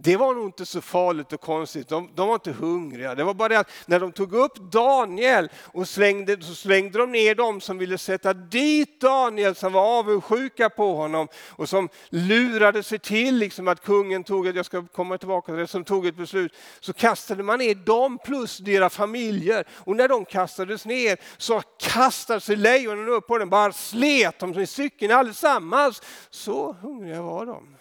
det 0.01 0.17
var 0.17 0.33
nog 0.33 0.45
inte 0.45 0.65
så 0.65 0.81
farligt 0.81 1.33
och 1.33 1.41
konstigt. 1.41 1.87
De, 1.87 2.09
de, 2.15 2.27
var 2.27 2.33
inte 2.33 2.51
hungriga. 2.51 3.15
Det 3.15 3.23
var 3.23 3.33
bara 3.33 3.49
det 3.49 3.59
att 3.59 3.71
när 3.85 3.99
de 3.99 4.11
tog 4.11 4.33
upp 4.33 4.71
Daniel 4.71 5.49
och 5.55 5.87
slängde, 5.87 6.41
så 6.41 6.55
slängde 6.55 6.99
de 6.99 7.11
ner 7.11 7.35
dem 7.35 7.61
som 7.61 7.77
ville 7.77 7.97
sätta 7.97 8.33
dit 8.33 9.01
Daniel 9.01 9.55
som 9.55 9.73
var 9.73 9.99
avundsjuka 9.99 10.69
på 10.69 10.95
honom 10.95 11.27
och 11.49 11.69
som 11.69 11.89
lurade 12.09 12.83
sig 12.83 12.99
till 12.99 13.35
liksom 13.35 13.67
att 13.67 13.83
kungen 13.83 14.23
tog 14.23 14.47
ett, 14.47 14.55
jag 14.55 14.65
ska 14.65 14.87
komma 14.87 15.17
tillbaka 15.17 15.51
till 15.51 15.59
det, 15.59 15.67
som 15.67 15.83
tog 15.83 16.05
ett 16.05 16.17
beslut. 16.17 16.53
Så 16.79 16.93
kastade 16.93 17.43
man 17.43 17.59
ner 17.59 17.75
dem 17.75 18.19
plus 18.25 18.57
deras 18.57 18.95
familjer 18.95 19.67
och 19.71 19.95
när 19.95 20.07
de 20.07 20.25
kastades 20.25 20.85
ner 20.85 21.17
så 21.37 21.61
kastade 21.77 22.41
sig 22.41 22.55
lejonen 22.55 23.09
upp 23.09 23.27
på 23.27 23.37
den, 23.37 23.49
bara 23.49 23.71
slet 23.71 24.39
dem 24.39 24.59
i 24.59 24.67
stycken 24.67 25.11
allesammans. 25.11 26.01
Så 26.29 26.73
hungriga 26.81 27.21
var 27.21 27.45
de. 27.45 27.77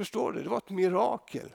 Förstår 0.00 0.32
du? 0.32 0.42
Det 0.42 0.48
var 0.48 0.58
ett 0.58 0.70
mirakel. 0.70 1.54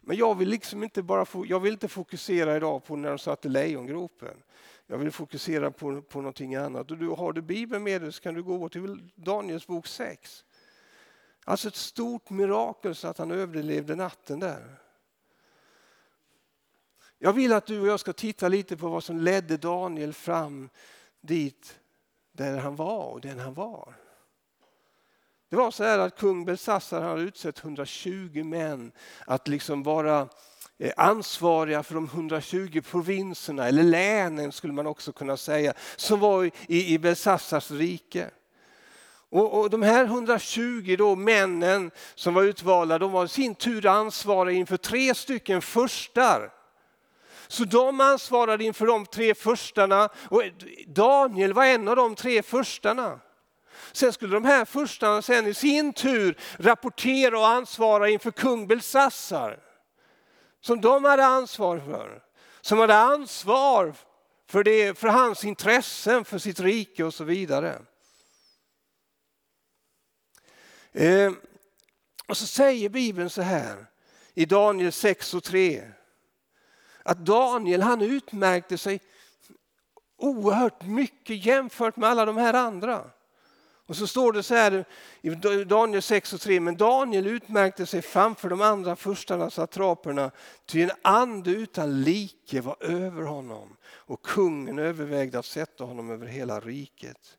Men 0.00 0.16
jag 0.16 0.34
vill 0.34 0.48
liksom 0.48 0.82
inte 0.82 1.02
bara 1.02 1.26
jag 1.46 1.60
vill 1.60 1.72
inte 1.72 1.88
fokusera 1.88 2.56
idag 2.56 2.84
på 2.84 2.96
när 2.96 3.08
de 3.08 3.18
satt 3.18 3.46
i 3.46 3.48
lejongropen. 3.48 4.42
Jag 4.86 4.98
vill 4.98 5.10
fokusera 5.10 5.70
på, 5.70 6.02
på 6.02 6.18
någonting 6.18 6.54
annat. 6.54 6.90
Och 6.90 6.98
du, 6.98 7.08
har 7.08 7.32
du 7.32 7.42
Bibeln 7.42 7.84
med 7.84 8.02
dig 8.02 8.12
så 8.12 8.22
kan 8.22 8.34
du 8.34 8.42
gå 8.42 8.68
till 8.68 9.10
Daniels 9.14 9.66
bok 9.66 9.86
6. 9.86 10.44
Alltså 11.44 11.68
ett 11.68 11.76
stort 11.76 12.30
mirakel 12.30 12.94
så 12.94 13.08
att 13.08 13.18
han 13.18 13.30
överlevde 13.30 13.94
natten 13.94 14.40
där. 14.40 14.76
Jag 17.18 17.32
vill 17.32 17.52
att 17.52 17.66
du 17.66 17.80
och 17.80 17.86
jag 17.86 18.00
ska 18.00 18.12
titta 18.12 18.48
lite 18.48 18.76
på 18.76 18.88
vad 18.88 19.04
som 19.04 19.18
ledde 19.18 19.56
Daniel 19.56 20.12
fram 20.12 20.68
dit 21.20 21.78
där 22.32 22.58
han 22.58 22.76
var 22.76 23.04
och 23.04 23.20
den 23.20 23.38
han 23.38 23.54
var. 23.54 24.05
Det 25.50 25.56
var 25.56 25.70
så 25.70 25.84
här 25.84 25.98
att 25.98 26.18
kung 26.18 26.44
Belsassar 26.44 27.02
hade 27.02 27.22
utsett 27.22 27.64
120 27.64 28.44
män 28.44 28.92
att 29.26 29.48
liksom 29.48 29.82
vara 29.82 30.28
eh, 30.78 30.92
ansvariga 30.96 31.82
för 31.82 31.94
de 31.94 32.04
120 32.04 32.82
provinserna, 32.90 33.68
eller 33.68 33.82
länen 33.82 34.52
skulle 34.52 34.72
man 34.72 34.86
också 34.86 35.12
kunna 35.12 35.36
säga, 35.36 35.74
som 35.96 36.20
var 36.20 36.44
i, 36.44 36.94
i 36.94 36.98
Belsassars 36.98 37.70
rike. 37.70 38.30
Och, 39.30 39.60
och, 39.60 39.70
de 39.70 39.82
här 39.82 40.04
120 40.04 40.94
då, 40.98 41.16
männen 41.16 41.90
som 42.14 42.34
var 42.34 42.42
utvalda, 42.42 42.98
de 42.98 43.12
var 43.12 43.24
i 43.24 43.28
sin 43.28 43.54
tur 43.54 43.86
ansvariga 43.86 44.58
inför 44.58 44.76
tre 44.76 45.14
stycken 45.14 45.62
förstar. 45.62 46.52
Så 47.48 47.64
de 47.64 48.00
ansvarade 48.00 48.64
inför 48.64 48.86
de 48.86 49.06
tre 49.06 49.34
förstarna 49.34 50.08
och 50.30 50.42
Daniel 50.86 51.52
var 51.52 51.64
en 51.64 51.88
av 51.88 51.96
de 51.96 52.14
tre 52.14 52.42
förstarna. 52.42 53.20
Sen 53.96 54.12
skulle 54.12 54.34
de 54.34 54.44
här 54.44 54.64
furstarna 54.64 55.22
sen 55.22 55.46
i 55.46 55.54
sin 55.54 55.92
tur 55.92 56.38
rapportera 56.58 57.38
och 57.38 57.48
ansvara 57.48 58.08
inför 58.08 58.30
kung 58.30 58.66
Belsassar. 58.66 59.58
Som 60.60 60.80
de 60.80 61.04
hade 61.04 61.26
ansvar 61.26 61.78
för. 61.78 62.22
Som 62.60 62.78
hade 62.78 62.96
ansvar 62.96 63.94
för, 64.46 64.64
det, 64.64 64.98
för 64.98 65.08
hans 65.08 65.44
intressen, 65.44 66.24
för 66.24 66.38
sitt 66.38 66.60
rike 66.60 67.04
och 67.04 67.14
så 67.14 67.24
vidare. 67.24 67.78
Eh, 70.92 71.32
och 72.26 72.36
så 72.36 72.46
säger 72.46 72.88
Bibeln 72.88 73.30
så 73.30 73.42
här 73.42 73.86
i 74.34 74.44
Daniel 74.44 74.92
6 74.92 75.34
och 75.34 75.44
3. 75.44 75.90
Att 77.02 77.18
Daniel 77.18 77.82
han 77.82 78.02
utmärkte 78.02 78.78
sig 78.78 79.00
oerhört 80.16 80.82
mycket 80.82 81.44
jämfört 81.44 81.96
med 81.96 82.08
alla 82.08 82.24
de 82.24 82.36
här 82.36 82.54
andra. 82.54 83.10
Och 83.86 83.96
så 83.96 84.06
står 84.06 84.32
det 84.32 84.42
så 84.42 84.54
här 84.54 84.84
i 85.20 85.30
Daniel 85.64 86.02
6 86.02 86.32
och 86.32 86.40
3, 86.40 86.60
men 86.60 86.76
Daniel 86.76 87.26
utmärkte 87.26 87.86
sig 87.86 88.02
framför 88.02 88.48
de 88.48 88.60
andra 88.60 88.96
furstarna, 88.96 89.50
satraperna, 89.50 90.30
ty 90.66 90.82
en 90.82 90.90
ande 91.02 91.50
utan 91.50 92.02
like 92.02 92.60
var 92.60 92.76
över 92.80 93.22
honom 93.22 93.76
och 93.86 94.22
kungen 94.22 94.78
övervägde 94.78 95.38
att 95.38 95.46
sätta 95.46 95.84
honom 95.84 96.10
över 96.10 96.26
hela 96.26 96.60
riket. 96.60 97.38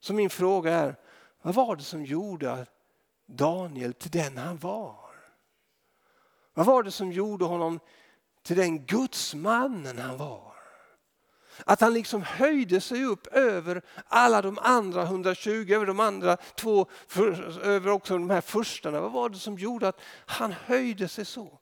Så 0.00 0.14
min 0.14 0.30
fråga 0.30 0.74
är, 0.74 0.96
vad 1.42 1.54
var 1.54 1.76
det 1.76 1.82
som 1.82 2.04
gjorde 2.04 2.66
Daniel 3.26 3.94
till 3.94 4.10
den 4.10 4.36
han 4.36 4.58
var? 4.58 5.10
Vad 6.54 6.66
var 6.66 6.82
det 6.82 6.90
som 6.90 7.12
gjorde 7.12 7.44
honom 7.44 7.80
till 8.42 8.56
den 8.56 8.86
gudsmannen 8.86 9.98
han 9.98 10.16
var? 10.16 10.47
Att 11.66 11.80
han 11.80 11.94
liksom 11.94 12.22
höjde 12.22 12.80
sig 12.80 13.04
upp 13.04 13.26
över 13.26 13.82
alla 14.08 14.42
de 14.42 14.58
andra 14.58 15.02
120, 15.02 15.72
över 15.72 15.86
de 15.86 16.00
andra 16.00 16.36
två, 16.36 16.86
för, 17.08 17.60
över 17.66 17.90
också 17.90 18.14
de 18.14 18.30
här 18.30 18.40
förstarna. 18.40 19.00
Vad 19.00 19.12
var 19.12 19.28
det 19.28 19.38
som 19.38 19.58
gjorde 19.58 19.88
att 19.88 20.00
han 20.26 20.54
höjde 20.66 21.08
sig 21.08 21.24
så? 21.24 21.58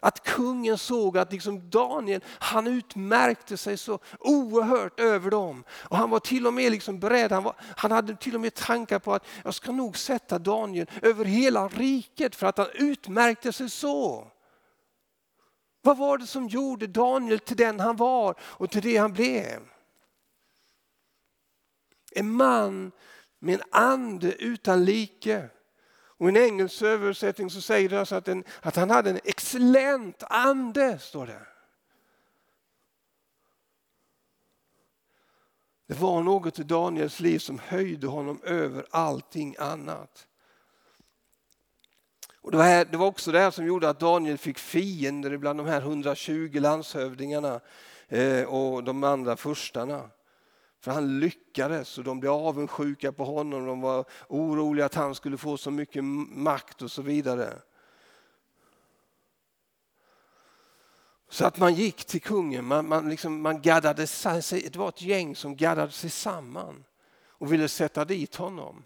Att 0.00 0.22
kungen 0.22 0.78
såg 0.78 1.18
att 1.18 1.32
liksom 1.32 1.70
Daniel, 1.70 2.20
han 2.28 2.66
utmärkte 2.66 3.56
sig 3.56 3.76
så 3.76 3.98
oerhört 4.20 5.00
över 5.00 5.30
dem. 5.30 5.64
Och 5.70 5.96
han 5.96 6.10
var 6.10 6.20
till 6.20 6.46
och 6.46 6.54
med 6.54 6.72
liksom 6.72 6.98
beredd, 6.98 7.32
han, 7.32 7.42
var, 7.42 7.56
han 7.76 7.92
hade 7.92 8.16
till 8.16 8.34
och 8.34 8.40
med 8.40 8.54
tankar 8.54 8.98
på 8.98 9.14
att 9.14 9.26
jag 9.44 9.54
ska 9.54 9.72
nog 9.72 9.98
sätta 9.98 10.38
Daniel 10.38 10.90
över 11.02 11.24
hela 11.24 11.68
riket 11.68 12.36
för 12.36 12.46
att 12.46 12.58
han 12.58 12.68
utmärkte 12.74 13.52
sig 13.52 13.70
så. 13.70 14.30
Vad 15.84 15.98
var 15.98 16.18
det 16.18 16.26
som 16.26 16.48
gjorde 16.48 16.86
Daniel 16.86 17.38
till 17.38 17.56
den 17.56 17.80
han 17.80 17.96
var 17.96 18.34
och 18.40 18.70
till 18.70 18.82
det 18.82 18.96
han 18.96 19.12
blev? 19.12 19.60
En 22.12 22.30
man 22.30 22.92
med 23.38 23.54
en 23.54 23.62
ande 23.70 24.32
utan 24.32 24.84
like. 24.84 25.48
Och 25.92 26.26
I 26.26 26.28
en 26.28 26.36
engelsk 26.36 26.82
översättning 26.82 27.50
så 27.50 27.60
säger 27.60 27.88
det 27.88 28.00
alltså 28.00 28.14
att, 28.14 28.28
en, 28.28 28.44
att 28.62 28.76
han 28.76 28.90
hade 28.90 29.10
en 29.10 29.20
excellent 29.24 30.22
ande. 30.22 30.98
står 30.98 31.26
det. 31.26 31.46
Det 35.86 35.94
var 35.94 36.22
något 36.22 36.58
i 36.58 36.62
Daniels 36.62 37.20
liv 37.20 37.38
som 37.38 37.58
höjde 37.58 38.06
honom 38.06 38.40
över 38.42 38.86
allting 38.90 39.56
annat. 39.58 40.28
Och 42.44 42.50
det, 42.50 42.56
var, 42.56 42.84
det 42.84 42.96
var 42.96 43.06
också 43.06 43.32
det 43.32 43.38
här 43.38 43.50
som 43.50 43.66
gjorde 43.66 43.88
att 43.88 44.00
Daniel 44.00 44.38
fick 44.38 44.58
fiender 44.58 45.36
bland 45.36 45.58
de 45.58 45.66
här 45.66 45.80
120 45.80 46.58
landshövdingarna 46.60 47.60
eh, 48.08 48.42
och 48.42 48.84
de 48.84 49.04
andra 49.04 49.36
furstarna. 49.36 50.10
För 50.80 50.90
han 50.90 51.20
lyckades 51.20 51.98
och 51.98 52.04
de 52.04 52.20
blev 52.20 52.32
avundsjuka 52.32 53.12
på 53.12 53.24
honom. 53.24 53.66
De 53.66 53.80
var 53.80 54.04
oroliga 54.28 54.86
att 54.86 54.94
han 54.94 55.14
skulle 55.14 55.36
få 55.36 55.56
så 55.56 55.70
mycket 55.70 56.04
makt 56.04 56.82
och 56.82 56.90
så 56.90 57.02
vidare. 57.02 57.58
Så 61.28 61.46
att 61.46 61.58
man 61.58 61.74
gick 61.74 62.04
till 62.04 62.22
kungen, 62.22 62.64
man, 62.64 62.88
man, 62.88 63.08
liksom, 63.08 63.40
man 63.40 63.62
gaddade 63.62 64.06
sig, 64.06 64.68
det 64.72 64.76
var 64.76 64.88
ett 64.88 65.02
gäng 65.02 65.36
som 65.36 65.56
gaddade 65.56 65.92
sig 65.92 66.10
samman 66.10 66.84
och 67.28 67.52
ville 67.52 67.68
sätta 67.68 68.04
dit 68.04 68.36
honom. 68.36 68.84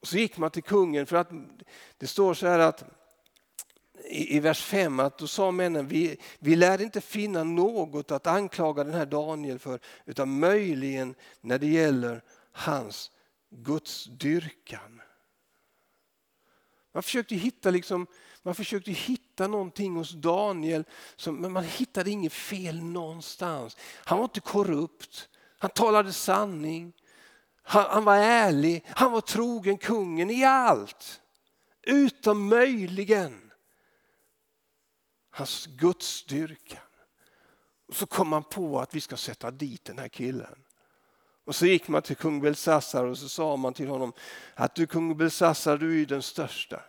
Och 0.00 0.08
så 0.08 0.16
gick 0.16 0.36
man 0.36 0.50
till 0.50 0.62
kungen 0.62 1.06
för 1.06 1.16
att 1.16 1.30
det 1.98 2.06
står 2.06 2.34
så 2.34 2.46
här 2.46 2.58
att 2.58 2.84
i, 4.04 4.36
i 4.36 4.40
vers 4.40 4.62
5 4.62 5.00
att 5.00 5.18
då 5.18 5.26
sa 5.26 5.50
männen 5.50 5.88
vi, 5.88 6.16
vi 6.38 6.56
lär 6.56 6.82
inte 6.82 7.00
finna 7.00 7.44
något 7.44 8.10
att 8.10 8.26
anklaga 8.26 8.84
den 8.84 8.94
här 8.94 9.06
Daniel 9.06 9.58
för 9.58 9.80
utan 10.04 10.38
möjligen 10.38 11.14
när 11.40 11.58
det 11.58 11.66
gäller 11.66 12.22
hans 12.52 13.10
gudsdyrkan. 13.50 15.02
Man 16.92 17.02
försökte 17.02 17.34
hitta, 17.34 17.70
liksom, 17.70 18.06
man 18.42 18.54
försökte 18.54 18.90
hitta 18.90 19.46
någonting 19.46 19.96
hos 19.96 20.10
Daniel 20.10 20.84
som, 21.16 21.36
men 21.36 21.52
man 21.52 21.64
hittade 21.64 22.10
inget 22.10 22.32
fel 22.32 22.82
någonstans. 22.82 23.76
Han 24.04 24.18
var 24.18 24.24
inte 24.24 24.40
korrupt, 24.40 25.28
han 25.58 25.70
talade 25.70 26.12
sanning. 26.12 26.92
Han, 27.70 27.86
han 27.90 28.04
var 28.04 28.16
ärlig, 28.16 28.84
han 28.88 29.12
var 29.12 29.20
trogen 29.20 29.78
kungen 29.78 30.30
i 30.30 30.44
allt. 30.44 31.20
Utom 31.82 32.48
möjligen 32.48 33.50
hans 35.30 35.66
gudsstyrka. 35.66 36.78
Och 37.88 37.96
så 37.96 38.06
kom 38.06 38.28
man 38.28 38.44
på 38.44 38.80
att 38.80 38.94
vi 38.94 39.00
ska 39.00 39.16
sätta 39.16 39.50
dit 39.50 39.84
den 39.84 39.98
här 39.98 40.08
killen. 40.08 40.64
Och 41.44 41.54
så 41.54 41.66
gick 41.66 41.88
man 41.88 42.02
till 42.02 42.16
kung 42.16 42.40
Belsassar 42.40 43.04
och 43.04 43.18
så 43.18 43.28
sa 43.28 43.56
man 43.56 43.74
till 43.74 43.88
honom 43.88 44.12
att 44.54 44.74
du 44.74 44.86
kung 44.86 45.16
Belsassar, 45.16 45.76
du 45.76 45.90
är 45.90 45.96
ju 45.96 46.06
den 46.06 46.22
största. 46.22 46.82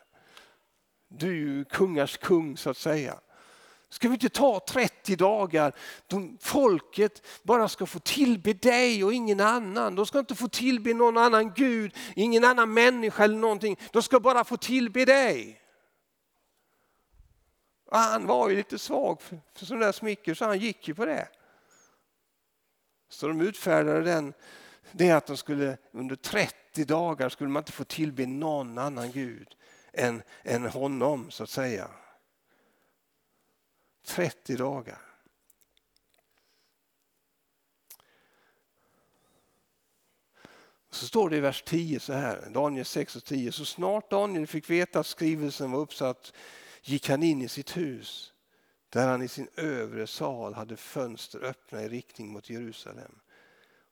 Du 1.07 1.27
är 1.27 1.33
ju 1.33 1.65
kungars 1.65 2.17
kung 2.17 2.57
så 2.57 2.69
att 2.69 2.77
säga. 2.77 3.19
Ska 3.91 4.07
vi 4.07 4.13
inte 4.13 4.29
ta 4.29 4.59
30 4.59 5.15
dagar 5.15 5.75
då 6.07 6.29
folket 6.39 7.27
bara 7.43 7.67
ska 7.67 7.85
få 7.85 7.99
tillbe 7.99 8.53
dig 8.53 9.03
och 9.03 9.13
ingen 9.13 9.39
annan. 9.39 9.95
De 9.95 10.05
ska 10.05 10.19
inte 10.19 10.35
få 10.35 10.47
tillbe 10.47 10.93
någon 10.93 11.17
annan 11.17 11.53
Gud, 11.53 11.95
ingen 12.15 12.43
annan 12.43 12.73
människa 12.73 13.23
eller 13.23 13.37
någonting. 13.37 13.79
De 13.91 14.03
ska 14.03 14.19
bara 14.19 14.43
få 14.43 14.57
tillbe 14.57 15.05
dig. 15.05 15.61
Och 17.85 17.97
han 17.97 18.27
var 18.27 18.49
ju 18.49 18.55
lite 18.55 18.79
svag 18.79 19.21
för, 19.21 19.41
för 19.53 19.65
sådana 19.65 19.85
där 19.85 19.91
smicker 19.91 20.33
så 20.33 20.45
han 20.45 20.59
gick 20.59 20.87
ju 20.87 20.95
på 20.95 21.05
det. 21.05 21.27
Så 23.09 23.27
de 23.27 23.41
utfärdade 23.41 24.01
den 24.01 24.33
det 24.91 25.11
att 25.11 25.27
de 25.27 25.37
skulle 25.37 25.77
under 25.91 26.15
30 26.15 26.85
dagar 26.85 27.29
skulle 27.29 27.49
man 27.49 27.61
inte 27.61 27.71
få 27.71 27.83
tillbe 27.83 28.25
någon 28.25 28.77
annan 28.77 29.11
Gud 29.11 29.55
än, 29.93 30.23
än 30.43 30.65
honom 30.65 31.31
så 31.31 31.43
att 31.43 31.49
säga. 31.49 31.87
30 34.05 34.55
dagar. 34.55 35.01
Så 40.89 41.07
står 41.07 41.29
det 41.29 41.37
i 41.37 41.39
vers 41.39 41.63
10 41.65 41.99
så 41.99 42.13
här, 42.13 42.49
Daniel 42.49 42.85
6 42.85 43.15
och 43.15 43.23
10. 43.23 43.51
Så 43.51 43.65
snart 43.65 44.11
Daniel 44.11 44.47
fick 44.47 44.69
veta 44.69 44.99
att 44.99 45.07
skrivelsen 45.07 45.71
var 45.71 45.79
uppsatt 45.79 46.33
gick 46.83 47.09
han 47.09 47.23
in 47.23 47.41
i 47.41 47.47
sitt 47.47 47.77
hus 47.77 48.33
där 48.89 49.07
han 49.07 49.21
i 49.21 49.27
sin 49.27 49.47
övre 49.55 50.07
sal 50.07 50.53
hade 50.53 50.77
fönster 50.77 51.43
öppna 51.43 51.83
i 51.83 51.89
riktning 51.89 52.31
mot 52.31 52.49
Jerusalem. 52.49 53.19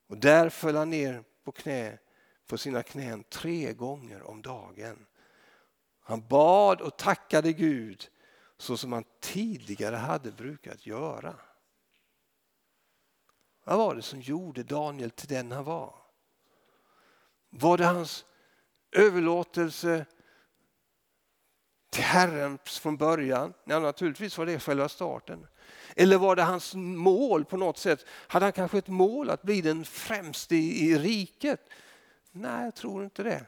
Och 0.08 0.17
där 0.17 0.50
föll 0.50 0.76
han 0.76 0.89
ner 0.89 1.24
på 1.43 1.52
knä 1.52 1.98
på 2.48 2.58
sina 2.58 2.84
knän 2.84 3.24
tre 3.24 3.74
gånger 3.74 4.24
om 4.24 4.41
dagen. 4.41 5.06
Han 6.00 6.28
bad 6.28 6.82
och 6.82 6.98
tackade 6.98 7.54
Gud 7.54 8.10
så 8.60 8.78
som 8.78 8.93
han 8.93 9.04
tidigare 9.19 9.95
hade 9.95 10.32
brukat 10.32 10.86
göra. 10.86 11.36
Vad 13.63 13.78
var 13.78 13.95
det 13.95 14.02
som 14.02 14.22
gjorde 14.22 14.63
Daniel 14.63 15.12
till 15.12 15.28
den 15.28 15.52
han 15.52 15.63
var? 15.63 15.95
Var 17.50 17.78
det 17.78 17.86
hans 17.86 18.26
överlåtelse 18.91 20.06
till 21.89 22.04
Herren 22.04 22.60
från 22.65 22.98
början? 22.98 23.54
Ja, 23.63 23.80
naturligtvis 23.80 24.38
var 24.38 24.45
det 24.45 24.60
själva 24.60 24.89
starten. 24.89 25.48
Eller 25.95 26.17
var 26.17 26.36
det 26.36 26.43
hans 26.43 26.76
mål 26.76 27.45
på 27.45 27.58
något 27.58 27.78
sätt? 27.78 28.06
Hade 28.10 28.45
han 28.45 28.54
kanske 28.54 28.78
ett 28.78 28.88
mål 28.88 29.30
att 29.30 29.41
bli 29.41 29.62
den 29.62 29.86
främste 29.86 30.56
i, 30.56 30.98
riket? 30.98 31.69
Nej, 32.32 32.65
jag 32.65 32.76
tror 32.76 33.04
inte 33.04 33.24
det. 33.24 33.45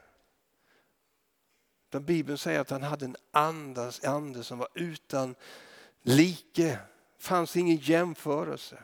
Utan 1.91 2.05
Bibeln 2.05 2.37
säger 2.37 2.59
att 2.59 2.69
han 2.69 2.83
hade 2.83 3.05
en 3.05 3.15
andas, 3.31 4.03
ande 4.03 4.43
som 4.43 4.59
var 4.59 4.67
utan 4.73 5.35
like. 6.01 6.79
fanns 7.17 7.55
ingen 7.55 7.77
jämförelse. 7.77 8.83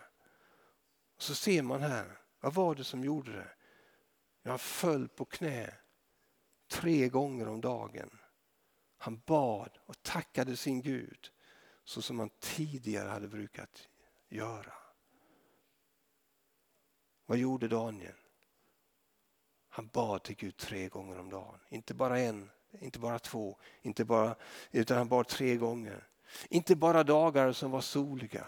Så 1.18 1.36
ser 1.36 1.62
man 1.62 1.82
här, 1.82 2.20
vad 2.40 2.54
var 2.54 2.76
det 2.76 2.84
som 2.84 3.04
gjorde 3.04 3.32
det? 3.32 3.50
Han 4.50 4.60
föll 4.60 5.08
på 5.08 5.26
knä 5.26 5.74
tre 6.68 7.10
gånger 7.10 7.48
om 7.48 7.62
dagen. 7.62 8.10
Han 8.98 9.22
bad 9.26 9.78
och 9.86 10.04
tackade 10.04 10.58
sin 10.58 10.82
Gud 10.82 11.32
så 11.84 12.02
som 12.02 12.20
han 12.20 12.30
tidigare 12.40 13.10
hade 13.10 13.28
brukat 13.28 13.90
göra. 14.30 14.74
Vad 17.26 17.38
gjorde 17.38 17.68
Daniel? 17.68 18.16
Han 19.70 19.88
bad 19.88 20.24
till 20.24 20.36
Gud 20.36 20.58
tre 20.58 20.90
gånger 20.90 21.20
om 21.20 21.30
dagen. 21.30 21.60
Inte 21.70 21.94
bara 21.94 22.20
en, 22.20 22.50
inte 22.80 23.00
bara 23.00 23.20
två, 23.20 23.58
inte 23.82 24.06
bara, 24.06 24.36
utan 24.72 24.98
han 24.98 25.08
bad 25.08 25.28
tre 25.28 25.56
gånger. 25.56 26.04
Inte 26.50 26.76
bara 26.76 27.04
dagar 27.04 27.52
som 27.52 27.72
var 27.72 27.82
soliga, 27.82 28.48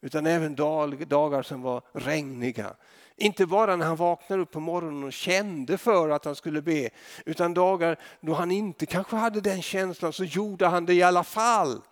utan 0.00 0.26
även 0.26 0.54
dagar 0.54 1.42
som 1.42 1.62
var 1.62 1.82
regniga. 1.92 2.76
Inte 3.16 3.46
bara 3.46 3.76
när 3.76 3.86
han 3.86 3.96
vaknade 3.96 4.42
upp 4.42 4.50
på 4.50 4.60
morgonen 4.60 5.04
och 5.04 5.12
kände 5.12 5.78
för 5.78 6.08
att 6.10 6.24
han 6.24 6.36
skulle 6.36 6.62
be, 6.62 6.90
utan 7.24 7.54
dagar 7.54 7.98
då 8.20 8.34
han 8.34 8.50
inte 8.50 8.86
kanske 8.86 9.16
hade 9.16 9.40
den 9.40 9.62
känslan 9.62 10.12
så 10.12 10.24
gjorde 10.24 10.66
han 10.66 10.86
det 10.86 10.94
i 10.94 11.02
alla 11.02 11.24
fall. 11.24 11.82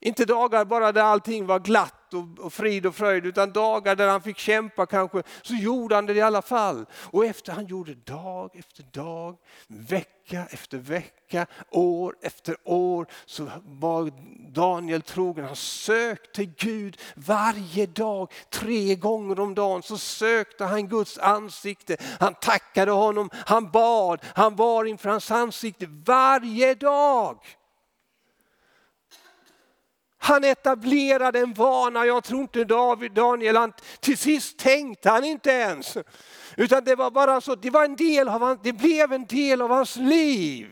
Inte 0.00 0.24
dagar 0.24 0.64
bara 0.64 0.92
där 0.92 1.02
allting 1.02 1.46
var 1.46 1.58
glatt 1.58 2.14
och, 2.14 2.44
och 2.44 2.52
frid 2.52 2.86
och 2.86 2.94
fröjd 2.94 3.26
utan 3.26 3.52
dagar 3.52 3.96
där 3.96 4.08
han 4.08 4.22
fick 4.22 4.38
kämpa 4.38 4.86
kanske 4.86 5.22
så 5.42 5.54
gjorde 5.54 5.94
han 5.94 6.06
det 6.06 6.14
i 6.14 6.20
alla 6.20 6.42
fall. 6.42 6.86
Och 6.92 7.24
efter 7.24 7.52
han 7.52 7.66
gjorde 7.66 7.94
dag 7.94 8.56
efter 8.56 8.82
dag, 8.82 9.36
vecka 9.66 10.46
efter 10.50 10.78
vecka, 10.78 11.46
år 11.70 12.16
efter 12.22 12.56
år 12.64 13.06
så 13.26 13.48
var 13.64 14.12
Daniel 14.52 15.02
trogen. 15.02 15.44
Han 15.44 15.56
sökte 15.56 16.44
Gud 16.44 17.00
varje 17.14 17.86
dag, 17.86 18.32
tre 18.50 18.94
gånger 18.94 19.40
om 19.40 19.54
dagen 19.54 19.82
så 19.82 19.98
sökte 19.98 20.64
han 20.64 20.88
Guds 20.88 21.18
ansikte. 21.18 21.96
Han 22.20 22.34
tackade 22.34 22.90
honom, 22.90 23.30
han 23.32 23.70
bad, 23.70 24.20
han 24.34 24.56
var 24.56 24.84
inför 24.84 25.10
hans 25.10 25.30
ansikte 25.30 25.86
varje 26.04 26.74
dag. 26.74 27.38
Han 30.18 30.44
etablerade 30.44 31.38
en 31.38 31.54
vana, 31.54 32.06
jag 32.06 32.24
tror 32.24 32.40
inte 32.40 32.64
David, 32.64 33.12
Daniel, 33.12 33.56
han, 33.56 33.72
till 34.00 34.18
sist 34.18 34.58
tänkte 34.58 35.10
han 35.10 35.24
inte 35.24 35.50
ens. 35.50 35.96
Utan 36.56 36.84
det 36.84 36.94
var 36.94 37.10
bara 37.10 37.40
så, 37.40 37.54
det, 37.54 37.70
var 37.70 37.84
en 37.84 37.96
del 37.96 38.28
av 38.28 38.42
han, 38.42 38.58
det 38.62 38.72
blev 38.72 39.12
en 39.12 39.26
del 39.26 39.62
av 39.62 39.70
hans 39.70 39.96
liv. 39.96 40.68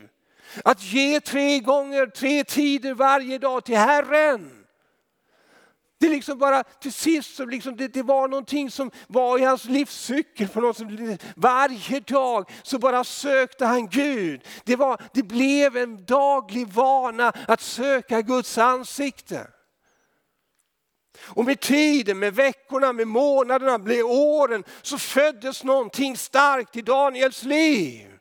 Att 0.63 0.83
ge 0.83 1.19
tre 1.19 1.59
gånger, 1.59 2.05
tre 2.05 2.43
tider 2.43 2.93
varje 2.93 3.37
dag 3.37 3.63
till 3.63 3.77
Herren. 3.77 4.56
Det 5.99 6.09
liksom 6.09 6.37
bara 6.37 6.63
till 6.63 6.93
sist 6.93 7.35
så 7.35 7.45
liksom 7.45 7.75
det, 7.75 7.87
det, 7.87 8.03
var 8.03 8.27
någonting 8.27 8.71
som 8.71 8.91
var 9.07 9.39
i 9.39 9.43
hans 9.43 9.65
livscykel. 9.65 10.47
På 10.47 10.61
något 10.61 10.77
sätt. 10.77 11.23
Varje 11.35 11.99
dag 11.99 12.49
så 12.63 12.79
bara 12.79 13.03
sökte 13.03 13.65
han 13.65 13.87
Gud. 13.87 14.41
Det, 14.63 14.75
var, 14.75 15.01
det 15.13 15.23
blev 15.23 15.77
en 15.77 16.05
daglig 16.05 16.67
vana 16.67 17.33
att 17.47 17.61
söka 17.61 18.21
Guds 18.21 18.57
ansikte. 18.57 19.47
Och 21.19 21.45
med 21.45 21.59
tiden, 21.59 22.19
med 22.19 22.35
veckorna, 22.35 22.93
med 22.93 23.07
månaderna, 23.07 23.77
med 23.77 24.03
åren 24.03 24.63
så 24.81 24.97
föddes 24.97 25.63
någonting 25.63 26.17
starkt 26.17 26.75
i 26.75 26.81
Daniels 26.81 27.43
liv. 27.43 28.16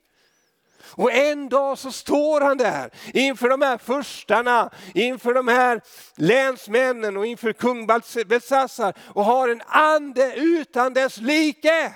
Och 0.97 1.13
en 1.13 1.49
dag 1.49 1.79
så 1.79 1.93
står 1.93 2.41
han 2.41 2.57
där 2.57 2.91
inför 3.15 3.49
de 3.49 3.63
här 3.63 3.79
förstarna, 3.79 4.71
inför 4.95 5.35
de 5.35 5.49
här 5.49 5.81
länsmännen 6.15 7.17
och 7.17 7.27
inför 7.27 7.53
kung 7.53 7.87
Belsassar 8.27 8.95
och 9.15 9.25
har 9.25 9.49
en 9.49 9.63
ande 9.67 10.35
utan 10.37 10.95
dess 10.95 11.17
like. 11.17 11.93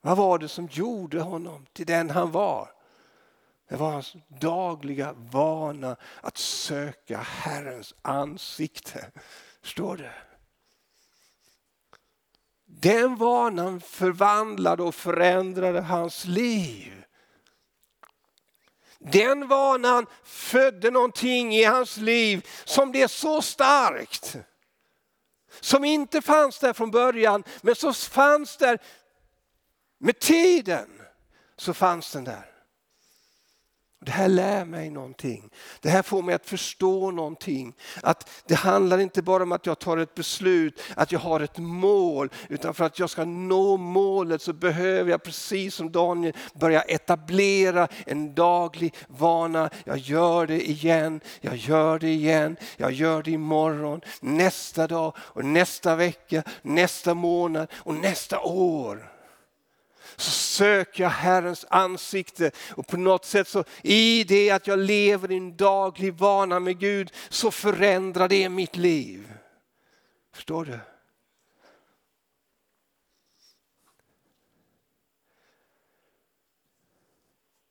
Vad 0.00 0.16
var 0.16 0.38
det 0.38 0.48
som 0.48 0.68
gjorde 0.72 1.20
honom 1.20 1.66
till 1.72 1.86
den 1.86 2.10
han 2.10 2.32
var? 2.32 2.70
Det 3.68 3.76
var 3.76 3.90
hans 3.90 4.16
dagliga 4.28 5.14
vana 5.16 5.96
att 6.20 6.36
söka 6.36 7.18
Herrens 7.18 7.94
ansikte. 8.02 9.10
Står 9.62 9.96
det. 9.96 10.12
Den 12.66 13.16
vanan 13.16 13.80
förvandlade 13.80 14.82
och 14.82 14.94
förändrade 14.94 15.80
hans 15.80 16.24
liv. 16.24 17.04
Den 18.98 19.48
vanan 19.48 20.06
födde 20.24 20.90
någonting 20.90 21.54
i 21.54 21.64
hans 21.64 21.96
liv 21.96 22.48
som 22.64 22.90
blev 22.90 23.08
så 23.08 23.42
starkt. 23.42 24.36
Som 25.60 25.84
inte 25.84 26.22
fanns 26.22 26.58
där 26.58 26.72
från 26.72 26.90
början 26.90 27.44
men 27.62 27.74
som 27.74 27.94
fanns 27.94 28.56
där 28.56 28.78
med 29.98 30.18
tiden. 30.18 31.02
Så 31.56 31.74
fanns 31.74 32.12
den 32.12 32.24
där. 32.24 32.55
Det 34.06 34.12
här 34.12 34.28
lär 34.28 34.64
mig 34.64 34.90
någonting. 34.90 35.50
Det 35.80 35.88
här 35.88 36.02
får 36.02 36.22
mig 36.22 36.34
att 36.34 36.46
förstå 36.46 37.10
någonting. 37.10 37.74
Att 38.02 38.30
det 38.46 38.54
handlar 38.54 38.98
inte 38.98 39.22
bara 39.22 39.42
om 39.42 39.52
att 39.52 39.66
jag 39.66 39.78
tar 39.78 39.96
ett 39.96 40.14
beslut, 40.14 40.80
att 40.96 41.12
jag 41.12 41.20
har 41.20 41.40
ett 41.40 41.58
mål. 41.58 42.30
Utan 42.48 42.74
för 42.74 42.84
att 42.84 42.98
jag 42.98 43.10
ska 43.10 43.24
nå 43.24 43.76
målet 43.76 44.42
så 44.42 44.52
behöver 44.52 45.10
jag 45.10 45.22
precis 45.22 45.74
som 45.74 45.92
Daniel 45.92 46.34
börja 46.54 46.82
etablera 46.82 47.88
en 48.06 48.34
daglig 48.34 48.94
vana. 49.08 49.70
Jag 49.84 49.98
gör 49.98 50.46
det 50.46 50.70
igen, 50.70 51.20
jag 51.40 51.56
gör 51.56 51.98
det 51.98 52.10
igen, 52.10 52.56
jag 52.76 52.92
gör 52.92 53.22
det 53.22 53.30
imorgon, 53.30 54.00
nästa 54.20 54.86
dag 54.86 55.16
och 55.18 55.44
nästa 55.44 55.96
vecka, 55.96 56.42
nästa 56.62 57.14
månad 57.14 57.68
och 57.74 57.94
nästa 57.94 58.40
år 58.40 59.15
så 60.16 60.30
söker 60.30 61.02
jag 61.02 61.10
Herrens 61.10 61.64
ansikte 61.70 62.50
och 62.70 62.86
på 62.86 62.96
något 62.96 63.24
sätt 63.24 63.48
så 63.48 63.64
i 63.82 64.24
det 64.24 64.50
att 64.50 64.66
jag 64.66 64.78
lever 64.78 65.32
i 65.32 65.36
en 65.36 65.56
daglig 65.56 66.14
vana 66.14 66.60
med 66.60 66.78
Gud 66.78 67.12
så 67.28 67.50
förändrar 67.50 68.28
det 68.28 68.48
mitt 68.48 68.76
liv. 68.76 69.32
Förstår 70.32 70.64
du? 70.64 70.78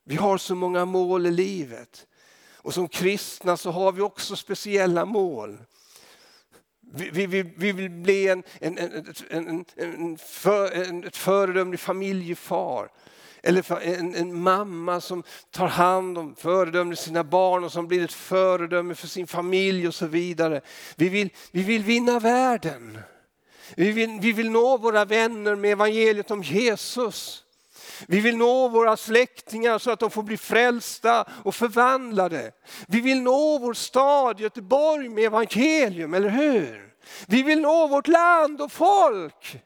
Vi 0.03 0.15
har 0.15 0.37
så 0.37 0.55
många 0.55 0.85
mål 0.85 1.25
i 1.25 1.31
livet 1.31 2.07
och 2.53 2.73
som 2.73 2.87
kristna 2.87 3.57
så 3.57 3.71
har 3.71 3.91
vi 3.91 4.01
också 4.01 4.35
speciella 4.35 5.05
mål. 5.05 5.57
Vi, 6.93 7.25
vi, 7.25 7.43
vi, 7.57 7.71
vill 7.71 7.89
bli 7.89 8.27
en, 8.27 8.43
en, 8.59 8.77
en, 9.29 9.65
en, 9.75 10.17
för, 10.17 10.71
en 10.71 11.03
ett 11.03 11.17
föredömlig 11.17 11.79
familjefar. 11.79 12.89
Eller 13.43 13.81
en, 13.81 14.15
en, 14.15 14.41
mamma 14.41 15.01
som 15.01 15.23
tar 15.51 15.67
hand 15.67 16.17
om 16.17 16.35
föredömligt 16.35 17.01
sina 17.01 17.23
barn 17.23 17.63
och 17.63 17.71
som 17.71 17.87
blir 17.87 18.03
ett 18.03 18.13
föredöme 18.13 18.95
för 18.95 19.07
sin 19.07 19.27
familj 19.27 19.87
och 19.87 19.95
så 19.95 20.05
vidare. 20.05 20.61
Vi 20.95 21.09
vill, 21.09 21.29
vi 21.51 21.63
vill 21.63 21.83
vinna 21.83 22.19
världen. 22.19 22.99
Vi 23.75 23.91
vill, 23.91 24.19
vi 24.21 24.31
vill 24.31 24.51
nå 24.51 24.77
våra 24.77 25.05
vänner 25.05 25.55
med 25.55 25.71
evangeliet 25.71 26.31
om 26.31 26.43
Jesus. 26.43 27.44
Vi 28.07 28.19
vill 28.19 28.37
nå 28.37 28.67
våra 28.67 28.97
släktingar 28.97 29.77
så 29.77 29.91
att 29.91 29.99
de 29.99 30.11
får 30.11 30.23
bli 30.23 30.37
frälsta 30.37 31.25
och 31.43 31.55
förvandlade. 31.55 32.51
Vi 32.87 33.01
vill 33.01 33.21
nå 33.21 33.57
vår 33.57 33.73
stad 33.73 34.39
Göteborg 34.39 35.09
med 35.09 35.23
evangelium, 35.23 36.13
eller 36.13 36.29
hur? 36.29 36.93
Vi 37.27 37.43
vill 37.43 37.61
nå 37.61 37.87
vårt 37.87 38.07
land 38.07 38.61
och 38.61 38.71
folk. 38.71 39.59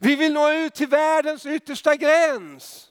Vi 0.00 0.16
vill 0.16 0.32
nå 0.32 0.52
ut 0.52 0.74
till 0.74 0.88
världens 0.88 1.46
yttersta 1.46 1.96
gräns. 1.96 2.88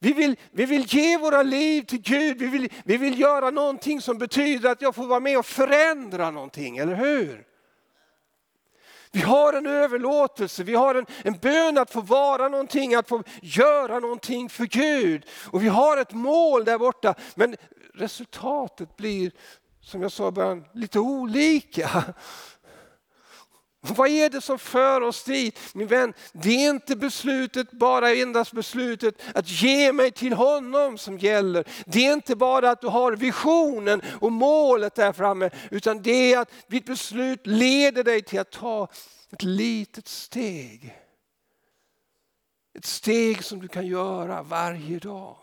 Vi 0.00 0.12
vill, 0.12 0.36
vi 0.50 0.66
vill 0.66 0.86
ge 0.88 1.18
våra 1.18 1.42
liv 1.42 1.82
till 1.82 2.00
Gud, 2.00 2.38
vi 2.38 2.46
vill, 2.46 2.72
vi 2.84 2.96
vill 2.96 3.20
göra 3.20 3.50
någonting 3.50 4.00
som 4.00 4.18
betyder 4.18 4.70
att 4.70 4.82
jag 4.82 4.94
får 4.94 5.06
vara 5.06 5.20
med 5.20 5.38
och 5.38 5.46
förändra 5.46 6.30
någonting, 6.30 6.78
eller 6.78 6.94
hur? 6.94 7.44
Vi 9.16 9.22
har 9.22 9.52
en 9.52 9.66
överlåtelse, 9.66 10.64
vi 10.64 10.74
har 10.74 10.94
en, 10.94 11.06
en 11.24 11.38
bön 11.38 11.78
att 11.78 11.90
få 11.90 12.00
vara 12.00 12.48
någonting, 12.48 12.94
att 12.94 13.08
få 13.08 13.22
göra 13.42 13.98
någonting 13.98 14.48
för 14.48 14.64
Gud. 14.64 15.26
Och 15.50 15.62
vi 15.62 15.68
har 15.68 15.96
ett 15.96 16.12
mål 16.12 16.64
där 16.64 16.78
borta, 16.78 17.14
men 17.34 17.56
resultatet 17.94 18.96
blir, 18.96 19.32
som 19.80 20.02
jag 20.02 20.12
sa 20.12 20.28
i 20.28 20.30
början, 20.30 20.64
lite 20.72 20.98
olika. 20.98 22.04
Vad 23.80 24.08
är 24.08 24.30
det 24.30 24.40
som 24.40 24.58
för 24.58 25.00
oss 25.00 25.24
dit? 25.24 25.58
Min 25.74 25.86
vän, 25.86 26.14
det 26.32 26.48
är 26.48 26.70
inte 26.70 26.96
beslutet, 26.96 27.70
bara 27.70 28.14
endast 28.14 28.52
beslutet 28.52 29.22
att 29.34 29.48
ge 29.48 29.92
mig 29.92 30.10
till 30.10 30.32
honom 30.32 30.98
som 30.98 31.18
gäller. 31.18 31.64
Det 31.86 32.06
är 32.06 32.12
inte 32.12 32.36
bara 32.36 32.70
att 32.70 32.80
du 32.80 32.86
har 32.86 33.12
visionen 33.12 34.02
och 34.20 34.32
målet 34.32 34.94
där 34.94 35.12
framme, 35.12 35.50
utan 35.70 36.02
det 36.02 36.32
är 36.32 36.38
att 36.38 36.50
ditt 36.68 36.86
beslut 36.86 37.46
leder 37.46 38.04
dig 38.04 38.22
till 38.22 38.40
att 38.40 38.50
ta 38.50 38.88
ett 39.32 39.42
litet 39.42 40.08
steg. 40.08 40.96
Ett 42.74 42.86
steg 42.86 43.44
som 43.44 43.60
du 43.60 43.68
kan 43.68 43.86
göra 43.86 44.42
varje 44.42 44.98
dag. 44.98 45.36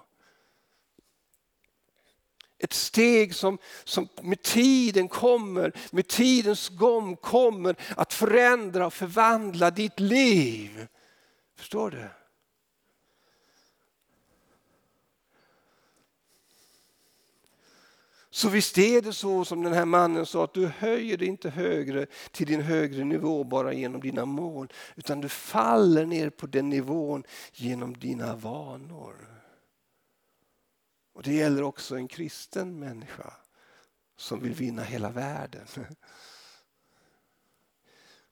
Ett 2.63 2.73
steg 2.73 3.35
som, 3.35 3.57
som 3.83 4.07
med 4.21 4.41
tiden 4.41 5.07
kommer, 5.07 5.73
med 5.91 6.07
tidens 6.07 6.69
gång 6.69 7.15
kommer 7.15 7.75
att 7.97 8.13
förändra 8.13 8.85
och 8.85 8.93
förvandla 8.93 9.71
ditt 9.71 9.99
liv. 9.99 10.87
Förstår 11.55 11.91
du? 11.91 12.09
Så 18.29 18.49
visst 18.49 18.77
är 18.77 19.01
det 19.01 19.13
så 19.13 19.45
som 19.45 19.63
den 19.63 19.73
här 19.73 19.85
mannen 19.85 20.25
sa 20.25 20.43
att 20.43 20.53
du 20.53 20.65
höjer 20.65 21.17
dig 21.17 21.27
inte 21.27 21.49
högre 21.49 22.05
till 22.31 22.47
din 22.47 22.61
högre 22.61 23.03
nivå 23.03 23.43
bara 23.43 23.73
genom 23.73 24.01
dina 24.01 24.25
mål 24.25 24.73
utan 24.95 25.21
du 25.21 25.29
faller 25.29 26.05
ner 26.05 26.29
på 26.29 26.47
den 26.47 26.69
nivån 26.69 27.23
genom 27.53 27.93
dina 27.97 28.35
vanor. 28.35 29.32
Och 31.13 31.23
Det 31.23 31.33
gäller 31.33 31.63
också 31.63 31.95
en 31.95 32.07
kristen 32.07 32.79
människa 32.79 33.33
som 34.15 34.39
vill 34.39 34.53
vinna 34.53 34.83
hela 34.83 35.09
världen. 35.09 35.67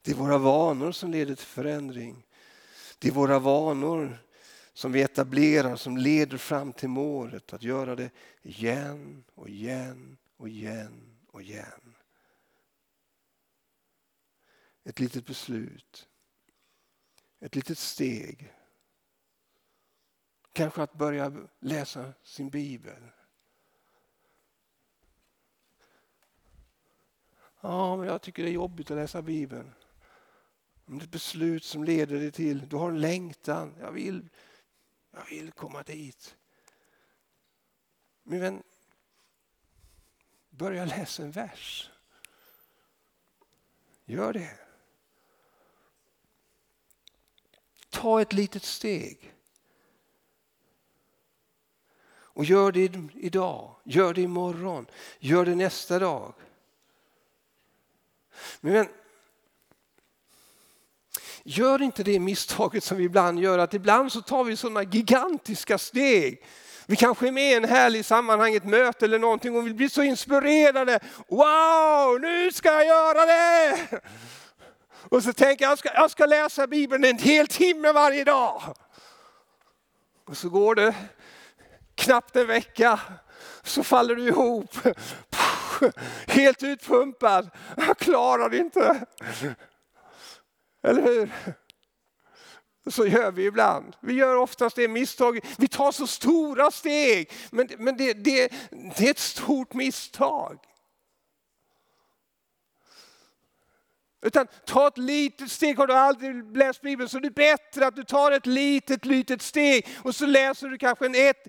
Det 0.01 0.11
är 0.11 0.15
våra 0.15 0.37
vanor 0.37 0.91
som 0.91 1.11
leder 1.11 1.35
till 1.35 1.45
förändring. 1.45 2.27
Det 2.99 3.07
är 3.07 3.11
våra 3.11 3.39
vanor 3.39 4.17
som 4.73 4.91
vi 4.91 5.01
etablerar 5.01 5.75
som 5.75 5.97
leder 5.97 6.37
fram 6.37 6.73
till 6.73 6.89
målet 6.89 7.53
att 7.53 7.63
göra 7.63 7.95
det 7.95 8.11
igen 8.41 9.23
och 9.35 9.49
igen 9.49 10.17
och 10.37 10.49
igen 10.49 11.17
och 11.27 11.41
igen. 11.41 11.95
Ett 14.83 14.99
litet 14.99 15.25
beslut, 15.25 16.07
ett 17.39 17.55
litet 17.55 17.77
steg 17.77 18.53
Kanske 20.53 20.83
att 20.83 20.93
börja 20.93 21.47
läsa 21.59 22.13
sin 22.23 22.49
bibel. 22.49 23.11
Ja, 27.61 27.97
men 27.97 28.07
jag 28.07 28.21
tycker 28.21 28.43
det 28.43 28.49
är 28.49 28.53
jobbigt 28.53 28.91
att 28.91 28.97
läsa 28.97 29.21
bibeln. 29.21 29.73
Om 30.85 30.97
det 30.97 31.03
är 31.03 31.05
ett 31.05 31.11
beslut 31.11 31.63
som 31.63 31.83
leder 31.83 32.19
dig 32.19 32.31
till, 32.31 32.69
du 32.69 32.75
har 32.75 32.89
en 32.89 33.01
längtan, 33.01 33.75
jag 33.79 33.91
vill, 33.91 34.29
jag 35.11 35.25
vill 35.25 35.51
komma 35.51 35.83
dit. 35.83 36.37
Min 38.23 38.39
vän, 38.39 38.63
börja 40.49 40.85
läsa 40.85 41.23
en 41.23 41.31
vers. 41.31 41.91
Gör 44.05 44.33
det. 44.33 44.59
Ta 47.89 48.21
ett 48.21 48.33
litet 48.33 48.63
steg. 48.63 49.33
Och 52.33 52.45
gör 52.45 52.71
det 52.71 52.91
idag, 53.15 53.75
gör 53.83 54.13
det 54.13 54.21
imorgon, 54.21 54.85
gör 55.19 55.45
det 55.45 55.55
nästa 55.55 55.99
dag. 55.99 56.33
Men 58.59 58.87
gör 61.43 61.81
inte 61.81 62.03
det 62.03 62.19
misstaget 62.19 62.83
som 62.83 62.97
vi 62.97 63.03
ibland 63.03 63.39
gör, 63.39 63.59
att 63.59 63.73
ibland 63.73 64.11
så 64.11 64.21
tar 64.21 64.43
vi 64.43 64.55
sådana 64.55 64.83
gigantiska 64.83 65.77
steg. 65.77 66.43
Vi 66.85 66.95
kanske 66.95 67.27
är 67.27 67.31
med 67.31 67.51
i 67.51 67.55
en 67.55 67.65
härlig 67.65 68.05
sammanhang, 68.05 68.55
ett 68.55 68.65
möte 68.65 69.05
eller 69.05 69.19
någonting 69.19 69.55
och 69.55 69.67
vi 69.67 69.73
blir 69.73 69.89
så 69.89 70.03
inspirerade. 70.03 70.99
Wow, 71.27 72.19
nu 72.21 72.51
ska 72.51 72.69
jag 72.69 72.85
göra 72.85 73.25
det! 73.25 74.01
Och 75.09 75.23
så 75.23 75.33
tänker 75.33 75.65
jag, 75.65 75.71
jag 75.71 75.79
ska, 75.79 75.93
jag 75.93 76.11
ska 76.11 76.25
läsa 76.25 76.67
Bibeln 76.67 77.03
en 77.03 77.17
hel 77.17 77.47
timme 77.47 77.91
varje 77.91 78.23
dag. 78.23 78.61
Och 80.25 80.37
så 80.37 80.49
går 80.49 80.75
det 80.75 80.95
knappt 82.01 82.35
en 82.35 82.47
vecka 82.47 82.99
så 83.63 83.83
faller 83.83 84.15
du 84.15 84.27
ihop. 84.27 84.75
Helt 86.27 86.63
utpumpad. 86.63 87.49
Jag 87.77 87.97
klarar 87.97 88.49
det 88.49 88.57
inte. 88.57 89.05
Eller 90.83 91.01
hur? 91.01 91.31
Så 92.89 93.05
gör 93.05 93.31
vi 93.31 93.45
ibland. 93.45 93.95
Vi 93.99 94.13
gör 94.13 94.35
oftast 94.35 94.75
det 94.75 94.87
misstag. 94.87 95.39
Vi 95.57 95.67
tar 95.67 95.91
så 95.91 96.07
stora 96.07 96.71
steg, 96.71 97.31
men, 97.51 97.69
men 97.77 97.97
det, 97.97 98.13
det, 98.13 98.51
det 98.97 99.07
är 99.07 99.11
ett 99.11 99.19
stort 99.19 99.73
misstag. 99.73 100.59
Utan 104.21 104.47
ta 104.65 104.88
ett 104.88 104.97
litet 104.97 105.51
steg. 105.51 105.77
Har 105.77 105.88
du 105.88 105.93
aldrig 105.93 106.57
läst 106.57 106.81
Bibeln 106.81 107.10
så 107.10 107.17
är 107.17 107.21
det 107.21 107.31
bättre 107.31 107.88
att 107.88 107.95
du 107.95 108.03
tar 108.03 108.31
ett 108.31 108.45
litet, 108.45 109.05
litet 109.05 109.41
steg 109.41 109.88
och 110.03 110.15
så 110.15 110.25
läser 110.25 110.67
du 110.67 110.77
kanske 110.77 111.05
en, 111.05 111.15
ett, 111.15 111.47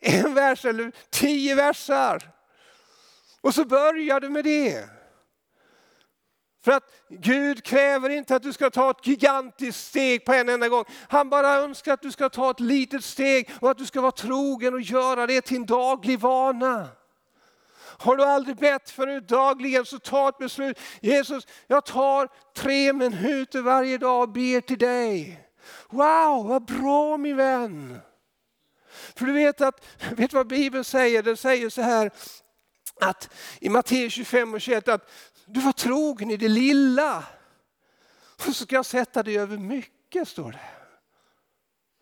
en 0.00 0.34
vers 0.34 0.64
eller 0.64 0.92
tio 1.10 1.54
versar. 1.54 2.30
Och 3.40 3.54
så 3.54 3.64
börjar 3.64 4.20
du 4.20 4.28
med 4.28 4.44
det. 4.44 4.84
För 6.64 6.72
att 6.72 6.84
Gud 7.08 7.64
kräver 7.64 8.10
inte 8.10 8.36
att 8.36 8.42
du 8.42 8.52
ska 8.52 8.70
ta 8.70 8.90
ett 8.90 9.06
gigantiskt 9.06 9.88
steg 9.88 10.24
på 10.24 10.32
en 10.32 10.48
enda 10.48 10.68
gång. 10.68 10.84
Han 11.08 11.30
bara 11.30 11.54
önskar 11.54 11.92
att 11.92 12.02
du 12.02 12.10
ska 12.10 12.28
ta 12.28 12.50
ett 12.50 12.60
litet 12.60 13.04
steg 13.04 13.50
och 13.60 13.70
att 13.70 13.78
du 13.78 13.86
ska 13.86 14.00
vara 14.00 14.12
trogen 14.12 14.74
och 14.74 14.80
göra 14.80 15.26
det 15.26 15.40
till 15.40 15.56
en 15.56 15.66
daglig 15.66 16.18
vana. 16.18 16.88
Har 17.98 18.16
du 18.16 18.24
aldrig 18.24 18.56
bett 18.56 18.90
förut 18.90 19.28
dagligen 19.28 19.86
så 19.86 19.98
ta 19.98 20.28
ett 20.28 20.38
beslut. 20.38 20.78
Jesus, 21.00 21.46
jag 21.66 21.86
tar 21.86 22.28
tre 22.56 22.92
minuter 22.92 23.62
varje 23.62 23.98
dag 23.98 24.22
och 24.22 24.28
ber 24.28 24.60
till 24.60 24.78
dig. 24.78 25.40
Wow, 25.90 26.48
vad 26.48 26.64
bra 26.64 27.16
min 27.16 27.36
vän. 27.36 27.98
För 29.16 29.26
du 29.26 29.32
vet 29.32 29.60
att, 29.60 29.86
vet 30.16 30.32
vad 30.32 30.46
Bibeln 30.46 30.84
säger? 30.84 31.22
Den 31.22 31.36
säger 31.36 31.68
så 31.68 31.82
här 31.82 32.10
att 33.00 33.34
i 33.60 33.68
Matteus 33.68 34.12
25 34.12 34.54
och 34.54 34.60
21 34.60 34.88
att 34.88 35.10
du 35.46 35.60
var 35.60 35.72
trogen 35.72 36.30
i 36.30 36.36
det 36.36 36.48
lilla. 36.48 37.24
Och 38.36 38.42
så 38.42 38.52
ska 38.52 38.74
jag 38.74 38.86
sätta 38.86 39.22
dig 39.22 39.38
över 39.38 39.56
mycket, 39.56 40.28
står 40.28 40.52
det. 40.52 40.81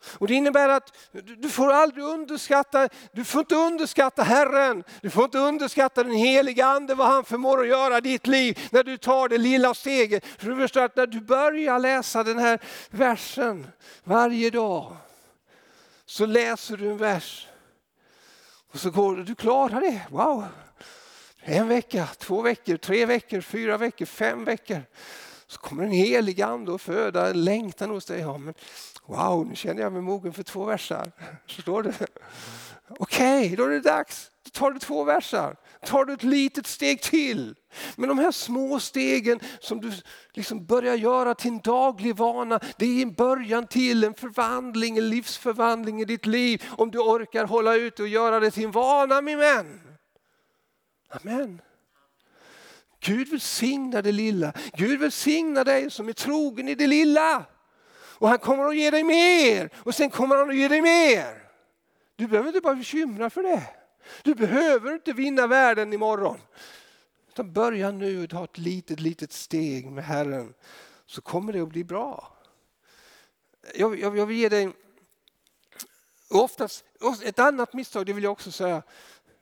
Och 0.04 0.26
Det 0.26 0.34
innebär 0.34 0.68
att 0.68 0.96
du 1.12 1.48
får 1.48 1.72
aldrig 1.72 2.04
underskatta, 2.04 2.88
du 3.12 3.24
får 3.24 3.40
inte 3.40 3.54
underskatta 3.54 4.22
Herren, 4.22 4.84
du 5.02 5.10
får 5.10 5.24
inte 5.24 5.38
underskatta 5.38 6.02
den 6.02 6.14
heliga 6.14 6.66
Ande, 6.66 6.94
vad 6.94 7.06
han 7.06 7.24
förmår 7.24 7.60
att 7.60 7.68
göra 7.68 7.98
i 7.98 8.00
ditt 8.00 8.26
liv 8.26 8.68
när 8.70 8.82
du 8.82 8.96
tar 8.96 9.28
det 9.28 9.38
lilla 9.38 9.74
steget. 9.74 10.26
För 10.38 10.50
du 10.50 10.56
förstår 10.56 10.82
att 10.82 10.96
när 10.96 11.06
du 11.06 11.20
börjar 11.20 11.78
läsa 11.78 12.24
den 12.24 12.38
här 12.38 12.58
versen 12.90 13.66
varje 14.04 14.50
dag 14.50 14.96
så 16.06 16.26
läser 16.26 16.76
du 16.76 16.90
en 16.90 16.98
vers 16.98 17.46
och 18.72 18.80
så 18.80 18.90
går 18.90 19.16
du, 19.16 19.24
du 19.24 19.34
klarar 19.34 19.80
det, 19.80 20.06
wow. 20.10 20.44
En 21.42 21.68
vecka, 21.68 22.08
två 22.18 22.42
veckor, 22.42 22.76
tre 22.76 23.06
veckor, 23.06 23.40
fyra 23.40 23.78
veckor, 23.78 24.06
fem 24.06 24.44
veckor. 24.44 24.82
Så 25.46 25.60
kommer 25.60 25.84
en 25.84 25.90
helig 25.90 26.42
ande 26.42 26.72
och 26.72 26.80
föda 26.80 27.30
en 27.30 27.44
längtan 27.44 27.90
hos 27.90 28.06
dig. 28.06 28.20
Ja, 28.20 28.38
men 28.38 28.54
Wow, 29.10 29.46
nu 29.46 29.56
känner 29.56 29.82
jag 29.82 29.92
mig 29.92 30.02
mogen 30.02 30.32
för 30.32 30.42
två 30.42 30.64
versar. 30.64 31.12
Förstår 31.48 31.82
du? 31.82 31.92
Okej, 32.88 33.44
okay, 33.44 33.56
då 33.56 33.64
är 33.64 33.68
det 33.68 33.80
dags. 33.80 34.30
Då 34.44 34.50
tar 34.50 34.70
du 34.70 34.78
två 34.78 35.04
versar. 35.04 35.56
tar 35.86 36.04
du 36.04 36.12
ett 36.12 36.22
litet 36.22 36.66
steg 36.66 37.02
till. 37.02 37.54
Men 37.96 38.08
de 38.08 38.18
här 38.18 38.30
små 38.30 38.80
stegen 38.80 39.40
som 39.60 39.80
du 39.80 39.92
liksom 40.34 40.66
börjar 40.66 40.94
göra 40.94 41.34
till 41.34 41.50
en 41.50 41.58
daglig 41.58 42.16
vana, 42.16 42.60
det 42.76 42.86
är 42.86 43.02
en 43.02 43.12
början 43.12 43.66
till 43.66 44.04
en 44.04 44.14
förvandling, 44.14 44.98
en 44.98 45.10
livsförvandling 45.10 46.00
i 46.00 46.04
ditt 46.04 46.26
liv. 46.26 46.64
Om 46.68 46.90
du 46.90 46.98
orkar 46.98 47.44
hålla 47.44 47.74
ut 47.74 48.00
och 48.00 48.08
göra 48.08 48.40
det 48.40 48.50
till 48.50 48.64
en 48.64 48.70
vana 48.70 49.20
min 49.20 49.38
vän. 49.38 49.80
Amen. 51.08 51.60
Gud 53.00 53.28
välsignar 53.28 54.02
det 54.02 54.12
lilla. 54.12 54.52
Gud 54.72 55.00
välsignar 55.00 55.64
dig 55.64 55.90
som 55.90 56.08
är 56.08 56.12
trogen 56.12 56.68
i 56.68 56.74
det 56.74 56.86
lilla. 56.86 57.46
Och 58.20 58.28
han 58.28 58.38
kommer 58.38 58.64
att 58.64 58.76
ge 58.76 58.90
dig 58.90 59.04
mer 59.04 59.70
och 59.76 59.94
sen 59.94 60.10
kommer 60.10 60.36
han 60.36 60.50
att 60.50 60.56
ge 60.56 60.68
dig 60.68 60.80
mer. 60.80 61.50
Du 62.16 62.26
behöver 62.26 62.48
inte 62.48 62.60
bara 62.60 62.74
bekymra 62.74 63.30
för 63.30 63.42
det. 63.42 63.62
Du 64.22 64.34
behöver 64.34 64.94
inte 64.94 65.12
vinna 65.12 65.46
världen 65.46 65.92
imorgon. 65.92 66.38
Utan 67.28 67.52
börja 67.52 67.90
nu 67.90 68.24
och 68.24 68.30
ta 68.30 68.44
ett 68.44 68.58
litet, 68.58 69.00
litet 69.00 69.32
steg 69.32 69.90
med 69.90 70.04
Herren 70.04 70.54
så 71.06 71.22
kommer 71.22 71.52
det 71.52 71.60
att 71.60 71.68
bli 71.68 71.84
bra. 71.84 72.36
Jag, 73.74 74.00
jag, 74.00 74.18
jag 74.18 74.26
vill 74.26 74.36
ge 74.36 74.48
dig 74.48 74.72
oftast, 76.28 76.84
ett 77.24 77.38
annat 77.38 77.72
misstag, 77.72 78.06
det 78.06 78.12
vill 78.12 78.24
jag 78.24 78.32
också 78.32 78.52
säga, 78.52 78.82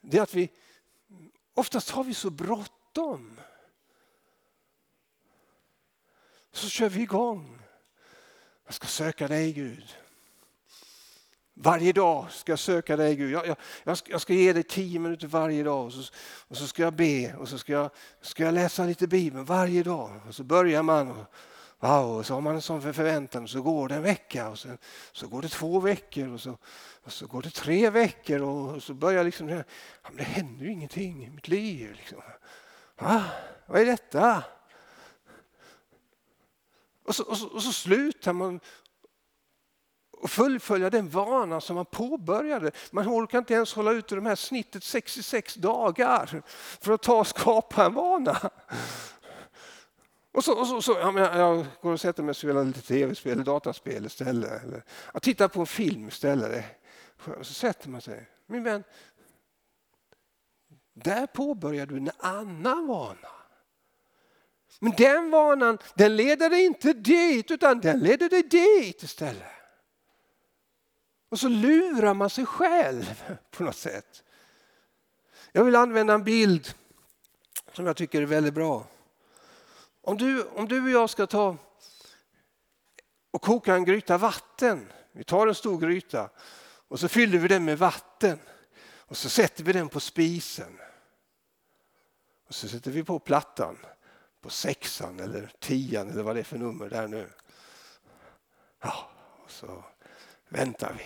det 0.00 0.18
är 0.18 0.22
att 0.22 0.34
vi 0.34 0.50
oftast 1.54 1.90
har 1.90 2.04
vi 2.04 2.14
så 2.14 2.30
bråttom. 2.30 3.40
Så 6.52 6.68
kör 6.68 6.88
vi 6.88 7.02
igång. 7.02 7.58
Jag 8.68 8.74
ska 8.74 8.87
söka 8.87 9.28
dig 9.28 9.52
Gud. 9.52 9.96
Varje 11.54 11.92
dag 11.92 12.31
ska 12.31 12.52
jag 12.52 12.59
söka 12.59 12.96
dig 12.96 13.16
Gud. 13.16 13.31
Jag, 13.31 13.46
jag, 13.46 13.57
jag, 13.85 13.98
ska, 13.98 14.11
jag 14.11 14.20
ska, 14.20 14.33
ge 14.33 14.52
dig 14.52 14.62
tio 14.62 14.98
minuter 14.98 15.26
varje 15.26 15.62
dag 15.62 15.87
och 15.87 15.92
så, 15.92 16.12
och 16.48 16.57
så 16.57 16.66
ska 16.66 16.83
jag 16.83 16.94
be 16.94 17.35
och 17.35 17.48
så 17.48 17.59
ska 17.59 17.72
jag, 17.72 17.90
ska 18.20 18.44
jag 18.44 18.54
läsa 18.54 18.85
lite 18.85 19.07
Bibeln 19.07 19.44
varje 19.44 19.83
dag. 19.83 20.20
Och 20.28 20.35
så 20.35 20.44
börjar 20.44 20.83
man 20.83 21.11
och, 21.11 21.24
wow, 21.81 22.16
och 22.16 22.26
så 22.26 22.35
har 22.35 22.40
man 22.40 22.54
en 22.54 22.62
sån 22.62 22.83
förväntan 22.83 23.42
och 23.42 23.50
så 23.50 23.62
går 23.62 23.88
det 23.88 23.94
en 23.94 24.02
vecka 24.02 24.48
och 24.48 24.59
sen, 24.59 24.78
så 25.12 25.28
går 25.28 25.42
det 25.42 25.48
två 25.48 25.81
veckor 25.81 26.33
och 26.33 26.40
så, 26.40 26.59
och 27.04 27.12
så 27.12 27.26
går 27.26 27.42
det 27.42 27.50
tre 27.50 27.90
veckor 27.90 28.40
och, 28.40 28.74
och 28.74 28.83
så 28.83 28.94
börjar 28.94 29.24
liksom, 29.24 29.48
ja, 29.48 29.62
det 30.16 30.22
händer 30.22 30.64
ju 30.64 30.72
ingenting 30.72 31.26
i 31.26 31.31
mitt 31.31 31.48
liv. 31.48 31.92
Liksom. 31.96 32.18
Va? 32.98 33.24
Vad 33.66 33.81
är 33.81 33.87
detta? 33.87 34.44
Och 37.08 37.14
så, 37.14 37.24
och 37.24 37.38
så, 37.38 37.46
och 37.48 37.62
så 37.62 37.72
slutar 37.72 38.32
man 38.32 38.60
och 40.12 40.30
fullfölja 40.30 40.90
den 40.90 41.08
vana 41.08 41.60
som 41.60 41.76
man 41.76 41.86
påbörjade. 41.86 42.70
Man 42.90 43.08
orkar 43.08 43.38
inte 43.38 43.54
ens 43.54 43.74
hålla 43.74 43.92
ut 43.92 44.12
i 44.12 44.14
de 44.14 44.26
här 44.26 44.36
snittet 44.36 44.84
66 44.84 45.54
dagar 45.54 46.42
för 46.80 46.92
att 46.92 47.02
ta 47.02 47.20
och 47.20 47.26
skapa 47.26 47.86
en 47.86 47.94
vana. 47.94 48.50
Och 50.32 50.44
så, 50.44 50.58
och 50.60 50.66
så, 50.66 50.82
så 50.82 50.92
ja, 50.92 51.38
jag 51.38 51.66
går 51.82 51.92
och 51.92 52.00
sätter 52.00 52.22
mig 52.22 52.30
och 52.30 52.36
spelar 52.36 52.64
lite 52.64 52.82
tv-spel, 52.82 53.32
eller 53.32 53.44
dataspel 53.44 54.06
istället. 54.06 54.64
Eller 54.64 54.84
jag 55.12 55.22
tittar 55.22 55.48
på 55.48 55.60
en 55.60 55.66
film 55.66 56.08
istället. 56.08 56.64
Och 57.38 57.46
så 57.46 57.54
sätter 57.54 57.88
man 57.88 58.00
sig. 58.00 58.28
Min 58.46 58.62
vän, 58.62 58.84
där 60.94 61.26
påbörjar 61.26 61.86
du 61.86 61.96
en 61.96 62.10
annan 62.18 62.86
vana. 62.86 63.38
Men 64.78 64.92
den 64.92 65.30
vanan 65.30 65.78
den 65.94 66.16
leder 66.16 66.50
dig 66.50 66.64
inte 66.64 66.92
dit 66.92 67.50
utan 67.50 67.80
den 67.80 68.00
leder 68.00 68.28
dig 68.28 68.42
dit 68.42 69.02
istället. 69.02 69.52
Och 71.28 71.40
så 71.40 71.48
lurar 71.48 72.14
man 72.14 72.30
sig 72.30 72.46
själv 72.46 73.22
på 73.50 73.62
något 73.62 73.76
sätt. 73.76 74.24
Jag 75.52 75.64
vill 75.64 75.76
använda 75.76 76.14
en 76.14 76.24
bild 76.24 76.74
som 77.72 77.86
jag 77.86 77.96
tycker 77.96 78.22
är 78.22 78.26
väldigt 78.26 78.54
bra. 78.54 78.86
Om 80.02 80.18
du, 80.18 80.44
om 80.44 80.68
du 80.68 80.82
och 80.82 80.90
jag 80.90 81.10
ska 81.10 81.26
ta 81.26 81.56
och 83.30 83.42
koka 83.42 83.74
en 83.74 83.84
gryta 83.84 84.18
vatten. 84.18 84.92
Vi 85.12 85.24
tar 85.24 85.46
en 85.46 85.54
stor 85.54 85.78
gryta 85.78 86.30
och 86.88 87.00
så 87.00 87.08
fyller 87.08 87.38
vi 87.38 87.48
den 87.48 87.64
med 87.64 87.78
vatten 87.78 88.38
och 88.96 89.16
så 89.16 89.28
sätter 89.28 89.64
vi 89.64 89.72
den 89.72 89.88
på 89.88 90.00
spisen. 90.00 90.80
Och 92.48 92.54
så 92.54 92.68
sätter 92.68 92.90
vi 92.90 93.04
på 93.04 93.18
plattan 93.18 93.78
på 94.40 94.51
sexan 94.51 95.20
eller 95.20 95.53
tian 95.59 96.11
eller 96.11 96.22
vad 96.22 96.37
det 96.37 96.40
är 96.40 96.44
för 96.44 96.59
nummer 96.59 96.88
där 96.88 97.09
nu. 97.09 97.29
Ja, 98.81 99.11
och 99.44 99.51
så 99.51 99.85
väntar 100.48 100.94
vi. 100.98 101.05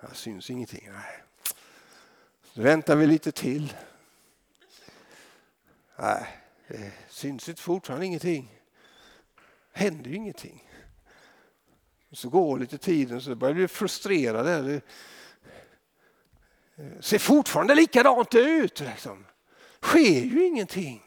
Det 0.00 0.14
syns 0.14 0.50
ingenting. 0.50 0.88
Nej. 0.92 1.22
Så 2.54 2.62
väntar 2.62 2.96
vi 2.96 3.06
lite 3.06 3.32
till. 3.32 3.76
Nej, 5.96 6.26
det 6.68 6.92
syns 7.08 7.48
inte 7.48 7.62
fortfarande 7.62 8.06
ingenting. 8.06 8.60
Det 9.72 9.78
händer 9.78 10.10
ju 10.10 10.16
ingenting. 10.16 10.70
Så 12.12 12.28
går 12.28 12.58
lite 12.58 12.78
tiden 12.78 13.20
så 13.20 13.34
börjar 13.34 13.54
vi 13.54 13.68
frustrerade. 13.68 14.62
Det 14.62 14.82
ser 17.00 17.18
fortfarande 17.18 17.74
likadant 17.74 18.34
ut. 18.34 18.80
Liksom 18.80 19.26
sker 19.82 20.24
ju 20.24 20.46
ingenting. 20.46 21.02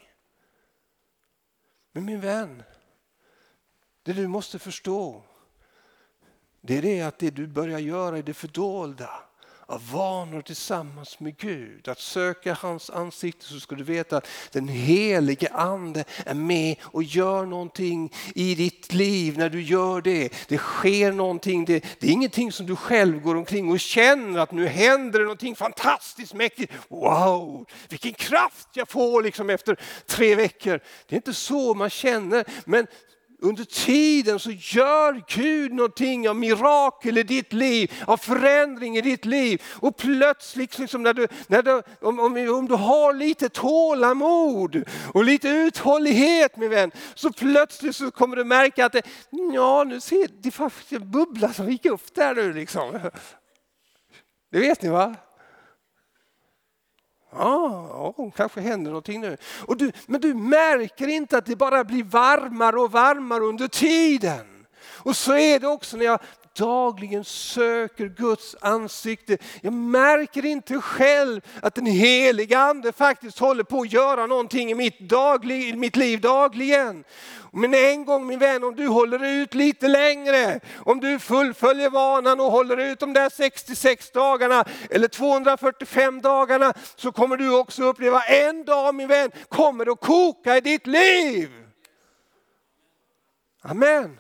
Men 1.92 2.06
min 2.06 2.22
vän, 2.22 2.64
det 4.04 4.14
du 4.14 4.28
måste 4.28 4.60
förstå 4.60 5.24
det 6.66 6.78
är 6.78 6.82
det 6.82 7.02
att 7.02 7.20
det 7.20 7.30
du 7.30 7.48
börjar 7.48 7.80
göra 7.80 8.18
i 8.18 8.22
det 8.22 8.34
fördolda 8.34 9.10
av 9.66 9.92
vanor 9.92 10.42
tillsammans 10.42 11.20
med 11.20 11.38
Gud, 11.38 11.88
att 11.88 12.00
söka 12.00 12.54
hans 12.54 12.90
ansikte 12.90 13.46
så 13.46 13.60
ska 13.60 13.76
du 13.76 13.84
veta 13.84 14.18
att 14.18 14.28
den 14.52 14.68
helige 14.68 15.50
ande 15.54 16.04
är 16.26 16.34
med 16.34 16.76
och 16.82 17.04
gör 17.04 17.46
någonting 17.46 18.14
i 18.36 18.56
ditt 18.56 18.94
liv 18.94 19.38
när 19.38 19.50
du 19.50 19.62
gör 19.62 20.02
det. 20.02 20.34
Det 20.48 20.58
sker 20.58 21.12
någonting, 21.12 21.66
det, 21.66 21.86
det 22.00 22.08
är 22.08 22.12
ingenting 22.12 22.52
som 22.52 22.66
du 22.66 22.76
själv 22.76 23.22
går 23.22 23.36
omkring 23.36 23.72
och 23.72 23.80
känner 23.80 24.40
att 24.40 24.52
nu 24.52 24.68
händer 24.68 25.20
det 25.20 25.26
någonting 25.26 25.56
fantastiskt 25.56 26.34
mäktigt. 26.34 26.74
Wow, 26.90 27.66
vilken 27.90 28.14
kraft 28.14 28.68
jag 28.74 28.90
får 28.90 29.22
liksom 29.22 29.50
efter 29.50 29.80
tre 30.06 30.36
veckor. 30.36 30.80
Det 31.08 31.16
är 31.16 31.18
inte 31.18 31.34
så 31.34 31.74
man 31.74 31.90
känner, 31.90 32.46
men 32.66 32.88
under 33.44 33.64
tiden 33.64 34.40
så 34.40 34.52
gör 34.52 35.24
Gud 35.28 35.74
någonting 35.74 36.30
av 36.30 36.36
mirakel 36.36 37.18
i 37.18 37.24
ditt 37.24 37.54
liv, 37.54 37.92
av 38.08 38.18
förändring 38.18 38.98
i 38.98 39.02
ditt 39.02 39.26
liv. 39.26 39.62
Och 39.80 39.98
plötsligt, 39.98 40.78
liksom 40.78 41.04
när 41.04 41.14
du, 41.14 41.28
när 41.48 41.62
du, 41.62 41.82
om, 42.02 42.20
om, 42.20 42.50
om 42.50 42.68
du 42.68 42.76
har 42.76 43.14
lite 43.14 43.50
tålamod 43.50 44.84
och 45.14 45.24
lite 45.24 45.50
uthållighet 45.50 46.58
min 46.58 46.70
vän, 46.70 46.92
så 47.14 47.32
plötsligt 47.32 47.96
så 47.96 48.12
kommer 48.12 48.36
du 48.36 48.44
märka 48.44 48.86
att 48.86 48.94
det, 48.94 49.02
ja, 49.54 49.84
nu 49.84 50.00
ser 50.00 50.28
det 50.42 50.52
faktiskt 50.52 50.92
en 50.92 51.12
bubbla 51.12 51.54
som 51.54 51.72
gick 51.72 51.86
upp 51.86 52.16
där 52.16 52.36
nu. 52.36 52.54
Liksom. 52.54 53.00
Det 54.52 54.60
vet 54.60 54.82
ni 54.82 54.90
va? 54.90 55.16
Ah, 57.38 57.88
ja, 57.90 58.14
ja, 58.18 58.32
kanske 58.36 58.62
händer 58.62 58.92
någonting 58.92 59.22
nu. 59.22 59.38
Och 59.66 59.78
du, 59.78 59.92
men 60.06 60.22
du 60.22 60.34
märker 60.34 61.08
inte 61.08 61.38
att 61.38 61.46
det 61.46 61.56
bara 61.56 61.84
blir 61.84 62.04
varmare 62.04 62.80
och 62.80 62.92
varmare 62.92 63.44
under 63.44 63.68
tiden. 63.68 64.66
Och 65.04 65.16
så 65.16 65.36
är 65.36 65.60
det 65.60 65.68
också 65.68 65.98
när 65.98 66.06
jag 66.06 66.20
dagligen 66.54 67.24
söker 67.24 68.08
Guds 68.08 68.56
ansikte. 68.62 69.38
Jag 69.62 69.74
märker 69.74 70.46
inte 70.46 70.82
själv 70.82 71.42
att 71.62 71.76
den 71.76 71.86
heliga 71.86 72.60
ande 72.60 72.92
faktiskt 72.92 73.40
håller 73.40 73.64
på 73.64 73.82
att 73.82 73.94
göra 73.94 74.28
någonting 74.28 74.72
i 74.72 74.76
mitt, 74.76 75.00
daglig, 75.00 75.70
i 75.70 75.74
mitt 75.74 75.96
liv 75.96 76.22
dagligen. 76.22 77.04
Men 77.52 77.74
en 77.74 78.06
gång 78.06 78.28
min 78.28 78.40
vän, 78.40 78.64
om 78.64 78.76
du 78.76 78.88
håller 78.88 79.24
ut 79.24 79.54
lite 79.54 79.88
längre, 79.88 80.60
om 80.86 81.00
du 81.00 81.20
fullföljer 81.20 81.90
vanan 81.90 82.40
och 82.40 82.52
håller 82.52 82.78
ut 82.78 83.00
de 83.00 83.14
där 83.14 83.30
66 83.30 84.12
dagarna 84.12 84.66
eller 84.90 85.08
245 85.08 86.22
dagarna 86.22 86.74
så 86.96 87.12
kommer 87.12 87.38
du 87.38 87.60
också 87.60 87.84
uppleva 87.84 88.22
en 88.22 88.66
dag 88.66 88.96
min 88.96 89.08
vän 89.08 89.32
kommer 89.50 89.92
att 89.92 90.00
koka 90.00 90.58
i 90.58 90.62
ditt 90.62 90.88
liv. 90.88 91.50
Amen. 93.62 94.20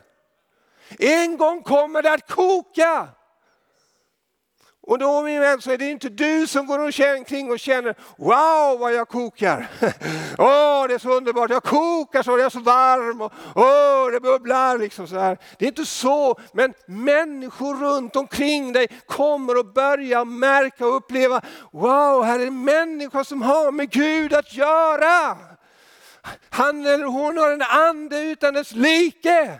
En 0.99 1.37
gång 1.37 1.63
kommer 1.63 2.01
det 2.01 2.13
att 2.13 2.31
koka. 2.31 3.07
Och 4.87 4.99
då 4.99 5.21
min 5.21 5.41
vän 5.41 5.61
så 5.61 5.71
är 5.71 5.77
det 5.77 5.89
inte 5.89 6.09
du 6.09 6.47
som 6.47 6.65
går 6.65 6.79
omkring 6.79 7.51
och 7.51 7.59
känner 7.59 7.95
wow 8.17 8.79
vad 8.79 8.93
jag 8.93 9.07
kokar. 9.07 9.67
Åh 10.37 10.83
oh, 10.83 10.87
det 10.87 10.93
är 10.93 10.97
så 10.97 11.13
underbart, 11.13 11.49
jag 11.49 11.63
kokar 11.63 12.23
så, 12.23 12.31
jag 12.31 12.45
är 12.45 12.49
så 12.49 12.59
varm 12.59 13.21
och 13.21 13.33
åh 13.55 13.63
oh, 13.63 14.11
det 14.11 14.19
bubblar 14.19 14.77
liksom 14.77 15.07
så 15.07 15.19
här. 15.19 15.37
Det 15.57 15.65
är 15.65 15.67
inte 15.67 15.85
så, 15.85 16.39
men 16.53 16.73
människor 16.85 17.75
runt 17.75 18.15
omkring 18.15 18.73
dig 18.73 18.87
kommer 19.05 19.59
att 19.59 19.73
börja 19.73 20.25
märka 20.25 20.87
och 20.87 20.95
uppleva 20.95 21.41
wow 21.71 22.23
här 22.23 22.39
är 22.39 22.47
en 22.47 22.63
människa 22.63 23.23
som 23.23 23.41
har 23.41 23.71
med 23.71 23.89
Gud 23.89 24.33
att 24.33 24.53
göra. 24.53 25.37
Han 26.49 26.85
eller 26.85 27.05
hon 27.05 27.37
har 27.37 27.51
en 27.51 27.61
ande 27.61 28.19
utan 28.19 28.53
dess 28.53 28.71
like. 28.71 29.59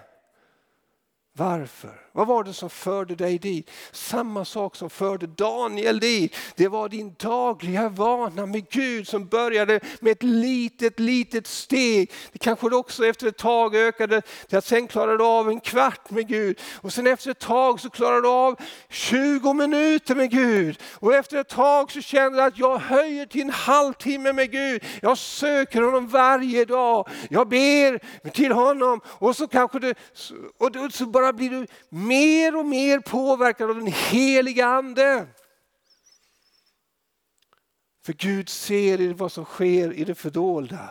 Varför? 1.36 2.03
Vad 2.16 2.28
var 2.28 2.44
det 2.44 2.54
som 2.54 2.70
förde 2.70 3.16
dig 3.16 3.40
dit? 3.40 3.72
Samma 3.92 4.46
sak 4.46 4.76
som 4.76 4.90
förde 4.90 5.28
Daniel 5.28 6.00
dit. 6.00 6.36
Det 6.56 6.68
var 6.68 6.90
din 6.90 7.16
dagliga 7.20 7.90
vana 7.90 8.46
med 8.46 8.70
Gud 8.70 9.08
som 9.08 9.28
började 9.28 9.80
med 10.00 10.12
ett 10.12 10.24
litet, 10.24 11.00
litet 11.00 11.48
steg. 11.48 12.12
Det 12.32 12.40
kanske 12.40 12.76
också 12.76 13.06
efter 13.06 13.28
ett 13.28 13.38
tag 13.38 13.76
ökade 13.76 14.22
till 14.48 14.58
att 14.58 14.66
sen 14.66 14.88
klarade 14.88 15.18
du 15.18 15.24
av 15.24 15.50
en 15.50 15.60
kvart 15.60 16.10
med 16.10 16.28
Gud. 16.28 16.60
Och 16.82 16.94
sen 16.94 17.08
efter 17.08 17.32
ett 17.32 17.40
tag 17.40 17.80
så 17.80 17.90
klarade 17.90 18.22
du 18.22 18.28
av 18.28 18.60
20 18.90 19.54
minuter 19.54 20.16
med 20.16 20.32
Gud. 20.32 20.80
Och 20.94 21.14
efter 21.14 21.38
ett 21.38 21.50
tag 21.50 21.92
så 21.92 22.02
kände 22.02 22.38
du 22.38 22.44
att 22.44 22.58
jag 22.58 22.78
höjer 22.78 23.26
till 23.26 23.42
en 23.42 23.50
halvtimme 23.50 24.34
med 24.34 24.52
Gud. 24.52 24.84
Jag 25.02 25.18
söker 25.18 25.82
honom 25.82 26.08
varje 26.08 26.66
dag. 26.66 27.08
Jag 27.30 27.48
ber 27.48 28.00
till 28.30 28.52
honom 28.52 29.02
och 29.06 29.36
så 29.36 29.48
kanske 29.48 29.80
du, 29.80 29.94
och 30.58 30.94
så 30.94 31.06
bara 31.06 31.34
blir 31.34 31.50
du 31.50 31.68
mer 32.08 32.56
och 32.56 32.66
mer 32.66 33.00
påverkad 33.00 33.70
av 33.70 33.76
den 33.76 33.94
heliga 33.94 34.66
ande. 34.66 35.28
För 38.06 38.14
Gud 38.14 38.50
ser 38.50 39.14
vad 39.14 39.32
som 39.32 39.46
sker 39.46 39.94
i 39.94 40.04
det 40.04 40.16
fördolda. 40.16 40.90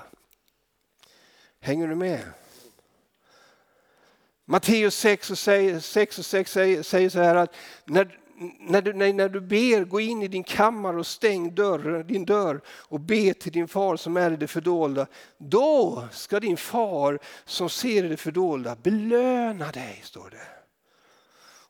Hänger 1.60 1.88
du 1.88 1.94
med? 1.94 2.22
Matteus 4.44 4.94
6 4.94 5.30
och 5.30 5.38
6, 5.38 6.18
och 6.18 6.24
6 6.24 6.52
säger, 6.52 6.82
säger 6.82 7.08
så 7.08 7.18
här 7.18 7.34
att 7.34 7.54
när, 7.84 8.18
när, 8.60 8.82
du, 8.82 8.92
när, 8.92 9.12
när 9.12 9.28
du 9.28 9.40
ber, 9.40 9.84
gå 9.84 10.00
in 10.00 10.22
i 10.22 10.28
din 10.28 10.44
kammare 10.44 10.96
och 10.96 11.06
stäng 11.06 11.54
dörr, 11.54 12.02
din 12.02 12.24
dörr 12.24 12.60
och 12.66 13.00
be 13.00 13.34
till 13.34 13.52
din 13.52 13.68
far 13.68 13.96
som 13.96 14.16
är 14.16 14.30
i 14.30 14.36
det 14.36 14.46
fördolda. 14.46 15.06
Då 15.38 16.04
ska 16.12 16.40
din 16.40 16.56
far 16.56 17.18
som 17.44 17.70
ser 17.70 18.04
i 18.04 18.08
det 18.08 18.16
fördolda 18.16 18.76
belöna 18.76 19.70
dig, 19.70 20.00
står 20.04 20.30
det. 20.30 20.61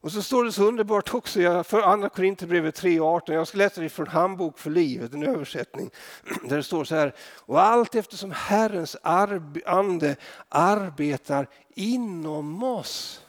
Och 0.02 0.12
så 0.12 0.22
står 0.22 0.44
det 0.44 0.52
så 0.52 0.64
underbart 0.64 1.14
också 1.14 1.64
för 1.64 1.80
Andra 1.82 2.08
Korinthierbrevet 2.08 2.82
3.18. 2.82 3.32
Jag 3.32 3.48
ska 3.48 3.58
läsa 3.58 3.80
det 3.80 3.88
från 3.88 4.06
Handbok 4.06 4.58
för 4.58 4.70
livet, 4.70 5.12
en 5.14 5.22
översättning. 5.22 5.90
Där 6.48 6.56
det 6.56 6.62
står 6.62 6.84
så 6.84 6.94
här. 6.94 7.14
Och 7.20 7.62
allt 7.62 7.94
eftersom 7.94 8.30
Herrens 8.30 8.96
ande 9.64 10.16
arbetar 10.48 11.48
inom 11.74 12.62
oss 12.62 13.22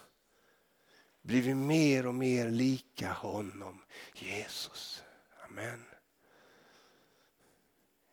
blir 1.22 1.42
vi 1.42 1.56
mer 1.56 2.08
och 2.08 2.16
mer 2.16 2.50
lika 2.50 3.12
honom, 3.12 3.82
Jesus. 4.14 5.04
Amen. 5.50 5.84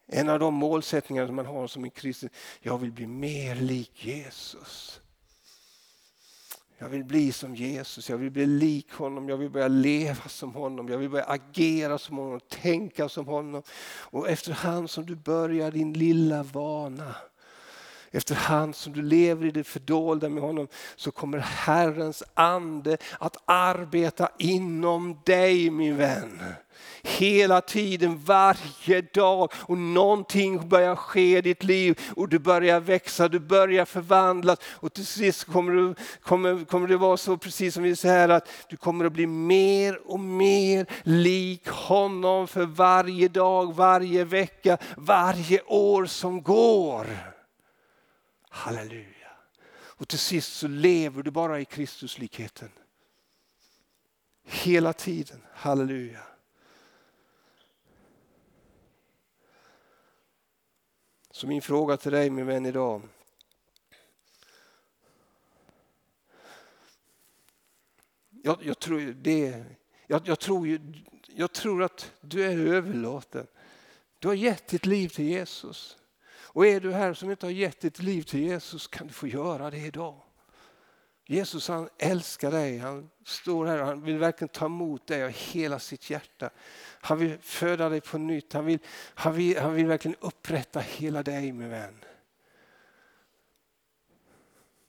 En 0.07 0.29
av 0.29 0.39
de 0.39 0.55
målsättningar 0.55 1.27
som 1.27 1.37
man 1.37 1.47
har 1.47 1.67
som 1.67 1.85
en 1.85 1.91
kristen, 1.91 2.31
jag 2.61 2.79
vill 2.79 2.93
bli 2.93 3.07
mer 3.07 3.55
lik 3.55 4.07
Jesus. 4.07 5.01
Jag 6.83 6.89
vill 6.89 7.05
bli 7.05 7.33
som 7.33 7.55
Jesus, 7.55 8.11
jag 8.11 8.19
vill 8.19 8.31
bli 8.31 8.47
lik 8.47 8.93
honom, 8.93 9.29
jag 9.29 9.37
vill 9.37 9.51
börja 9.51 9.69
leva 9.69 10.29
som 10.29 10.55
honom, 10.55 10.89
jag 10.89 10.99
vill 10.99 11.11
börja 11.11 11.25
agera 11.25 11.99
som 11.99 12.17
honom, 12.17 12.41
tänka 12.49 13.09
som 13.09 13.27
honom. 13.27 13.63
Och 14.01 14.29
efterhand 14.29 14.91
som 14.91 15.07
du 15.07 15.17
börjar 15.17 15.71
din 15.71 15.93
lilla 15.93 16.43
vana 16.43 17.15
Efterhand 18.13 18.77
som 18.77 18.93
du 18.93 19.03
lever 19.03 19.47
i 19.47 19.51
det 19.51 19.65
fördolda 19.65 20.29
med 20.29 20.43
honom 20.43 20.69
så 20.97 21.11
kommer 21.11 21.39
Herrens 21.39 22.23
ande 22.35 22.97
att 23.19 23.37
arbeta 23.45 24.29
inom 24.39 25.21
dig 25.25 25.71
min 25.71 25.97
vän. 25.97 26.43
Hela 27.03 27.61
tiden, 27.61 28.19
varje 28.25 29.01
dag 29.01 29.53
och 29.55 29.79
någonting 29.79 30.69
börjar 30.69 30.97
ske 30.97 31.39
i 31.39 31.41
ditt 31.41 31.65
liv 31.65 32.01
och 32.17 32.29
du 32.29 32.39
börjar 32.39 32.81
växa, 32.81 33.29
du 33.29 33.39
börjar 33.39 33.85
förvandlas 33.85 34.59
och 34.65 34.93
till 34.93 35.07
sist 35.07 35.45
kommer, 35.45 35.73
du, 35.73 35.95
kommer, 36.23 36.65
kommer 36.65 36.89
det 36.89 36.97
vara 36.97 37.17
så 37.17 37.37
precis 37.37 37.75
som 37.75 37.83
vi 37.83 37.97
säger 37.97 38.29
att 38.29 38.49
du 38.69 38.77
kommer 38.77 39.05
att 39.05 39.13
bli 39.13 39.27
mer 39.27 40.11
och 40.11 40.21
mer 40.21 40.87
lik 41.03 41.69
honom 41.69 42.49
för 42.49 42.67
varje 42.67 43.29
dag, 43.29 43.75
varje 43.75 44.25
vecka, 44.25 44.79
varje 44.97 45.63
år 45.63 46.07
som 46.07 46.43
går. 46.43 47.07
Halleluja. 48.53 49.31
Och 49.73 50.09
till 50.09 50.19
sist 50.19 50.53
så 50.53 50.69
lever 50.69 51.23
du 51.23 51.31
bara 51.31 51.61
i 51.61 51.65
Kristuslikheten. 51.65 52.71
Hela 54.43 54.93
tiden. 54.93 55.43
Halleluja. 55.53 56.23
Så 61.31 61.47
min 61.47 61.63
fråga 61.63 61.97
till 61.97 62.13
dig 62.13 62.31
min 62.31 62.47
vän 62.47 62.67
idag. 62.67 63.03
Jag, 68.43 68.63
jag 68.63 68.79
tror, 68.79 69.01
det, 69.01 69.65
jag, 70.07 70.29
jag, 70.29 70.39
tror 70.39 70.67
ju, 70.67 70.81
jag 71.27 71.53
tror 71.53 71.83
att 71.83 72.13
du 72.21 72.45
är 72.45 72.59
överlåten. 72.59 73.47
Du 74.19 74.29
har 74.29 74.35
gett 74.35 74.69
ditt 74.69 74.87
liv 74.87 75.09
till 75.09 75.25
Jesus. 75.25 75.97
Och 76.53 76.67
är 76.67 76.81
du 76.81 76.93
här 76.93 77.15
som 77.15 77.31
inte 77.31 77.47
har 77.47 77.51
gett 77.51 77.81
ditt 77.81 78.03
liv 78.03 78.23
till 78.23 78.41
Jesus 78.41 78.87
kan 78.87 79.07
du 79.07 79.13
få 79.13 79.27
göra 79.27 79.71
det 79.71 79.79
idag. 79.79 80.21
Jesus 81.27 81.69
han 81.69 81.89
älskar 81.99 82.51
dig, 82.51 82.79
han 82.79 83.11
står 83.25 83.67
här 83.67 83.81
och 83.81 83.87
han 83.87 84.03
vill 84.03 84.19
verkligen 84.19 84.49
ta 84.49 84.67
emot 84.67 85.07
dig 85.07 85.25
av 85.25 85.31
hela 85.31 85.79
sitt 85.79 86.11
hjärta. 86.11 86.51
Han 87.01 87.19
vill 87.19 87.39
föda 87.39 87.89
dig 87.89 88.01
på 88.01 88.19
nytt, 88.19 88.53
han 88.53 88.65
vill, 88.65 88.79
han 89.15 89.35
vill, 89.35 89.59
han 89.59 89.75
vill 89.75 89.87
verkligen 89.87 90.17
upprätta 90.21 90.81
hela 90.81 91.23
dig 91.23 91.53
min 91.53 91.71
vän. 91.71 92.05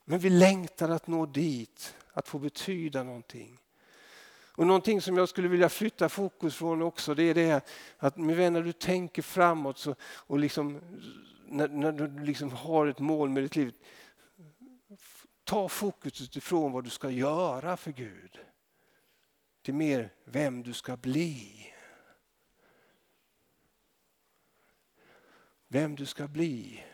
Men 0.04 0.18
vi 0.18 0.30
längtar 0.30 0.88
att 0.88 1.06
nå 1.06 1.26
dit, 1.26 1.94
att 2.12 2.28
få 2.28 2.38
betyda 2.38 3.02
någonting. 3.02 3.58
Och 4.54 4.66
någonting 4.66 5.00
som 5.00 5.16
jag 5.16 5.28
skulle 5.28 5.48
vilja 5.48 5.68
flytta 5.68 6.08
fokus 6.08 6.56
från 6.56 6.82
också 6.82 7.14
det 7.14 7.22
är 7.22 7.34
det 7.34 7.68
att 7.98 8.16
min 8.16 8.36
vän 8.36 8.52
när 8.52 8.62
du 8.62 8.72
tänker 8.72 9.22
framåt 9.22 9.78
så, 9.78 9.94
och 10.02 10.38
liksom 10.38 10.80
när, 11.52 11.68
när 11.68 11.92
du 11.92 12.24
liksom 12.24 12.52
har 12.52 12.86
ett 12.86 12.98
mål 12.98 13.30
med 13.30 13.42
ditt 13.42 13.56
liv, 13.56 13.74
ta 15.44 15.68
fokus 15.68 16.20
utifrån 16.20 16.72
vad 16.72 16.84
du 16.84 16.90
ska 16.90 17.10
göra 17.10 17.76
för 17.76 17.92
Gud. 17.92 18.38
Till 19.62 19.74
mer 19.74 20.12
vem 20.24 20.62
du 20.62 20.72
ska 20.72 20.96
bli. 20.96 21.66
Vem 25.68 25.96
du 25.96 26.06
ska 26.06 26.28
bli. 26.28 26.84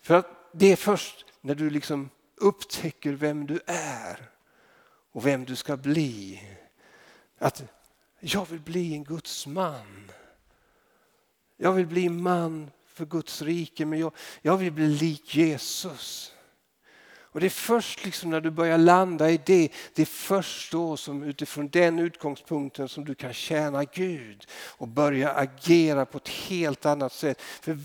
För 0.00 0.14
att 0.14 0.26
det 0.52 0.72
är 0.72 0.76
först 0.76 1.26
när 1.40 1.54
du 1.54 1.70
liksom 1.70 2.10
upptäcker 2.36 3.12
vem 3.12 3.46
du 3.46 3.60
är 3.66 4.30
och 5.12 5.26
vem 5.26 5.44
du 5.44 5.56
ska 5.56 5.76
bli. 5.76 6.42
Att 7.38 7.64
jag 8.20 8.48
vill 8.48 8.60
bli 8.60 8.94
en 8.94 9.04
Guds 9.04 9.46
man. 9.46 10.10
Jag 11.56 11.72
vill 11.72 11.86
bli 11.86 12.08
man 12.08 12.70
för 13.02 13.16
Guds 13.16 13.42
rike 13.42 13.86
men 13.86 13.98
jag, 13.98 14.12
jag 14.42 14.56
vill 14.56 14.72
bli 14.72 14.88
lik 14.88 15.36
Jesus. 15.36 16.32
Och 17.32 17.40
Det 17.40 17.46
är 17.46 17.50
först 17.50 18.04
liksom 18.04 18.30
när 18.30 18.40
du 18.40 18.50
börjar 18.50 18.78
landa 18.78 19.30
i 19.30 19.40
det, 19.46 19.72
det 19.94 20.02
är 20.02 20.06
först 20.06 20.72
då 20.72 20.96
som 20.96 21.22
utifrån 21.22 21.68
den 21.68 21.98
utgångspunkten 21.98 22.88
som 22.88 23.04
du 23.04 23.14
kan 23.14 23.32
tjäna 23.32 23.84
Gud 23.84 24.46
och 24.52 24.88
börja 24.88 25.32
agera 25.32 26.06
på 26.06 26.18
ett 26.18 26.28
helt 26.28 26.86
annat 26.86 27.12
sätt. 27.12 27.40
För 27.40 27.78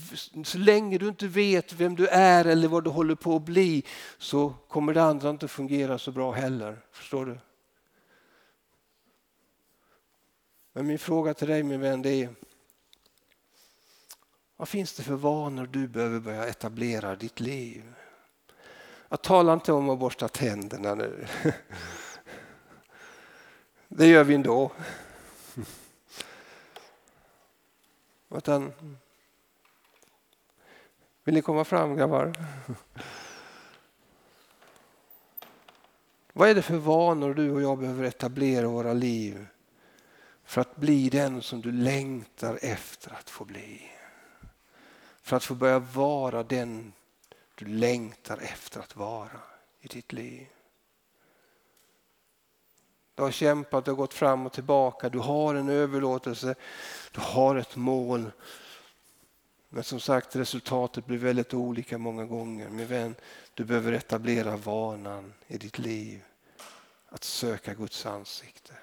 så 0.43 0.57
länge 0.57 0.97
du 0.97 1.07
inte 1.07 1.27
vet 1.27 1.73
vem 1.73 1.95
du 1.95 2.07
är 2.07 2.45
eller 2.45 2.67
vad 2.67 2.83
du 2.83 2.89
håller 2.89 3.15
på 3.15 3.35
att 3.35 3.45
bli 3.45 3.83
så 4.17 4.53
kommer 4.67 4.93
det 4.93 5.03
andra 5.03 5.29
inte 5.29 5.47
fungera 5.47 5.97
så 5.97 6.11
bra 6.11 6.31
heller. 6.31 6.79
Förstår 6.91 7.25
du? 7.25 7.39
Men 10.73 10.87
min 10.87 10.99
fråga 10.99 11.33
till 11.33 11.47
dig 11.47 11.63
min 11.63 11.81
vän 11.81 12.01
det 12.01 12.09
är 12.09 12.29
vad 14.57 14.69
finns 14.69 14.93
det 14.93 15.03
för 15.03 15.15
vanor 15.15 15.67
du 15.67 15.87
behöver 15.87 16.19
börja 16.19 16.45
etablera 16.45 17.13
i 17.13 17.15
ditt 17.15 17.39
liv? 17.39 17.93
Jag 19.09 19.21
talar 19.21 19.53
inte 19.53 19.73
om 19.73 19.89
att 19.89 19.99
borsta 19.99 20.27
tänderna 20.27 20.95
nu. 20.95 21.27
Det 23.87 24.07
gör 24.07 24.23
vi 24.23 24.35
ändå. 24.35 24.71
Utan, 28.29 28.73
vill 31.23 31.35
ni 31.35 31.41
komma 31.41 31.63
fram 31.63 31.95
grabbar? 31.95 32.33
Vad 36.33 36.49
är 36.49 36.55
det 36.55 36.61
för 36.61 36.77
vanor 36.77 37.33
du 37.33 37.51
och 37.51 37.61
jag 37.61 37.79
behöver 37.79 38.03
etablera 38.03 38.61
i 38.61 38.69
våra 38.69 38.93
liv 38.93 39.47
för 40.43 40.61
att 40.61 40.75
bli 40.75 41.09
den 41.09 41.41
som 41.41 41.61
du 41.61 41.71
längtar 41.71 42.59
efter 42.61 43.13
att 43.13 43.29
få 43.29 43.45
bli? 43.45 43.96
För 45.27 45.35
att 45.35 45.43
få 45.43 45.55
börja 45.55 45.79
vara 45.79 46.43
den 46.43 46.93
du 47.55 47.65
längtar 47.65 48.37
efter 48.37 48.79
att 48.79 48.95
vara 48.95 49.39
i 49.81 49.87
ditt 49.87 50.13
liv. 50.13 50.47
Du 53.15 53.23
har 53.23 53.31
kämpat, 53.31 53.85
du 53.85 53.91
har 53.91 53.95
gått 53.95 54.13
fram 54.13 54.45
och 54.45 54.53
tillbaka, 54.53 55.09
du 55.09 55.19
har 55.19 55.55
en 55.55 55.69
överlåtelse, 55.69 56.55
du 57.11 57.21
har 57.21 57.55
ett 57.55 57.75
mål. 57.75 58.31
Men 59.69 59.83
som 59.83 59.99
sagt 59.99 60.35
resultatet 60.35 61.05
blir 61.05 61.17
väldigt 61.17 61.53
olika 61.53 61.97
många 61.97 62.25
gånger. 62.25 62.69
Min 62.69 62.87
vän, 62.87 63.15
du 63.53 63.65
behöver 63.65 63.91
etablera 63.91 64.57
vanan 64.57 65.33
i 65.47 65.57
ditt 65.57 65.79
liv 65.79 66.23
att 67.09 67.23
söka 67.23 67.73
Guds 67.73 68.05
ansikte. 68.05 68.73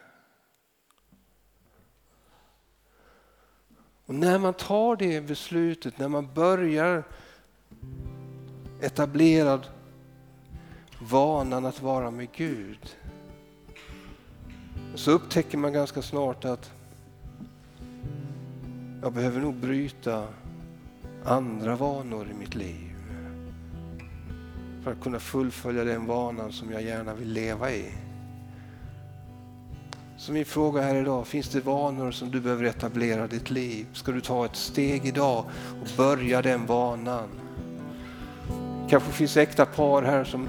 Och 4.07 4.14
när 4.14 4.38
man 4.38 4.55
tar 4.55 4.96
det 4.96 5.20
beslutet, 5.20 5.98
när 5.98 6.09
man 6.09 6.28
börjar 6.34 7.05
etablerad 8.80 9.66
vanan 10.98 11.66
att 11.66 11.82
vara 11.82 12.11
med 12.11 12.28
Gud 12.32 12.96
så 14.94 15.11
upptäcker 15.11 15.59
man 15.59 15.72
ganska 15.72 16.02
snart 16.02 16.44
att 16.44 16.72
jag 19.02 19.12
behöver 19.12 19.40
nog 19.40 19.55
bryta 19.55 20.28
andra 21.24 21.76
vanor 21.76 22.28
i 22.30 22.34
mitt 22.34 22.55
liv 22.55 22.94
för 24.82 24.92
att 24.92 25.00
kunna 25.00 25.18
fullfölja 25.18 25.84
den 25.84 26.07
vanan 26.07 26.52
som 26.52 26.72
jag 26.72 26.82
gärna 26.82 27.14
vill 27.14 27.32
leva 27.32 27.70
i. 27.72 28.03
Så 30.25 30.33
min 30.33 30.45
fråga 30.45 30.83
här 30.83 30.95
idag, 30.95 31.27
finns 31.27 31.49
det 31.49 31.61
vanor 31.61 32.11
som 32.11 32.31
du 32.31 32.41
behöver 32.41 32.64
etablera 32.64 33.25
i 33.25 33.29
ditt 33.29 33.51
liv? 33.51 33.87
Ska 33.93 34.12
du 34.12 34.20
ta 34.20 34.45
ett 34.45 34.57
steg 34.57 35.07
idag 35.07 35.45
och 35.81 35.89
börja 35.97 36.43
den 36.43 36.66
vanan? 36.66 37.29
Kanske 38.91 39.12
finns 39.12 39.37
äkta 39.37 39.66
par 39.66 40.03
här 40.03 40.25
som 40.25 40.49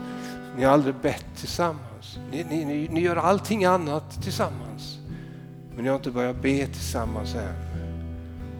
ni 0.58 0.66
aldrig 0.66 0.96
bett 0.96 1.26
tillsammans. 1.36 2.18
Ni, 2.32 2.44
ni, 2.44 2.66
ni, 2.66 2.88
ni 2.92 3.02
gör 3.02 3.16
allting 3.16 3.66
annat 3.66 4.24
tillsammans. 4.24 4.98
Men 5.76 5.84
ni 5.84 5.90
har 5.90 5.96
inte 5.96 6.12
börjat 6.12 6.42
be 6.42 6.68
tillsammans 6.68 7.36
än. 7.36 7.56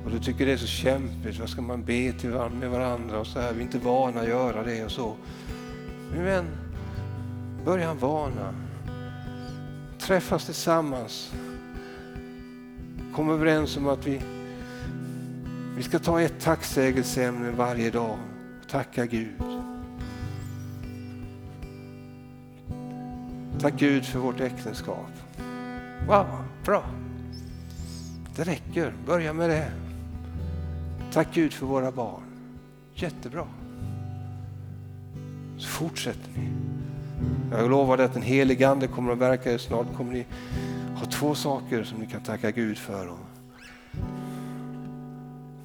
Och 0.06 0.12
du 0.12 0.20
tycker 0.20 0.46
det 0.46 0.52
är 0.52 0.58
så 0.58 0.68
kämpigt, 0.68 1.40
vad 1.40 1.50
ska 1.50 1.62
man 1.62 1.84
be 1.84 2.12
till 2.12 2.32
varandra, 2.32 2.60
med 2.60 2.70
varandra 2.70 3.20
och 3.20 3.28
så 3.28 3.40
här, 3.40 3.54
vi 3.54 3.60
är 3.60 3.64
inte 3.64 3.80
vana 3.80 4.22
att 4.22 4.28
göra 4.28 4.64
det 4.64 4.86
och 4.86 4.92
så. 4.92 5.16
Men 6.16 6.46
börja 7.66 7.90
en 7.90 7.98
vana. 7.98 8.65
Träffas 10.06 10.46
tillsammans. 10.46 11.34
Kom 13.16 13.30
överens 13.30 13.78
om 13.78 13.88
att 13.88 14.08
vi, 14.08 14.22
vi 15.78 15.84
ska 15.84 16.00
ta 16.00 16.22
ett 16.22 16.40
tacksägelseämne 16.40 17.52
varje 17.52 17.92
dag 17.92 18.18
och 18.62 18.70
tacka 18.70 19.06
Gud. 19.06 19.42
Tack 23.60 23.74
Gud 23.80 24.06
för 24.06 24.20
vårt 24.20 24.40
äktenskap. 24.40 25.12
Wow, 26.08 26.26
bra. 26.66 26.84
Det 28.36 28.44
räcker, 28.44 28.94
börja 29.06 29.34
med 29.34 29.50
det. 29.50 29.72
Tack 31.12 31.28
Gud 31.34 31.54
för 31.54 31.66
våra 31.66 31.92
barn. 31.92 32.24
Jättebra. 32.94 33.48
Så 35.58 35.68
fortsätter 35.68 36.30
vi. 36.34 36.75
Jag 37.52 37.70
lovar 37.70 37.98
att 37.98 38.14
den 38.14 38.22
helige 38.22 38.70
Ande 38.70 38.88
kommer 38.88 39.12
att 39.12 39.18
verka 39.18 39.52
er. 39.52 39.58
snart. 39.58 39.96
kommer 39.98 40.14
ni 40.14 40.26
ha 40.96 41.06
två 41.06 41.36
saker 41.36 41.84
som 41.84 42.00
ni 42.00 42.08
kan 42.08 42.22
tacka 42.22 42.52
Gud 42.52 42.78
för. 42.78 43.10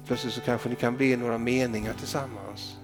Plötsligt 0.07 0.33
så 0.33 0.41
kanske 0.41 0.69
ni 0.69 0.75
kan 0.75 0.97
be 0.97 1.17
några 1.17 1.37
meningar 1.37 1.93
tillsammans. 1.93 2.77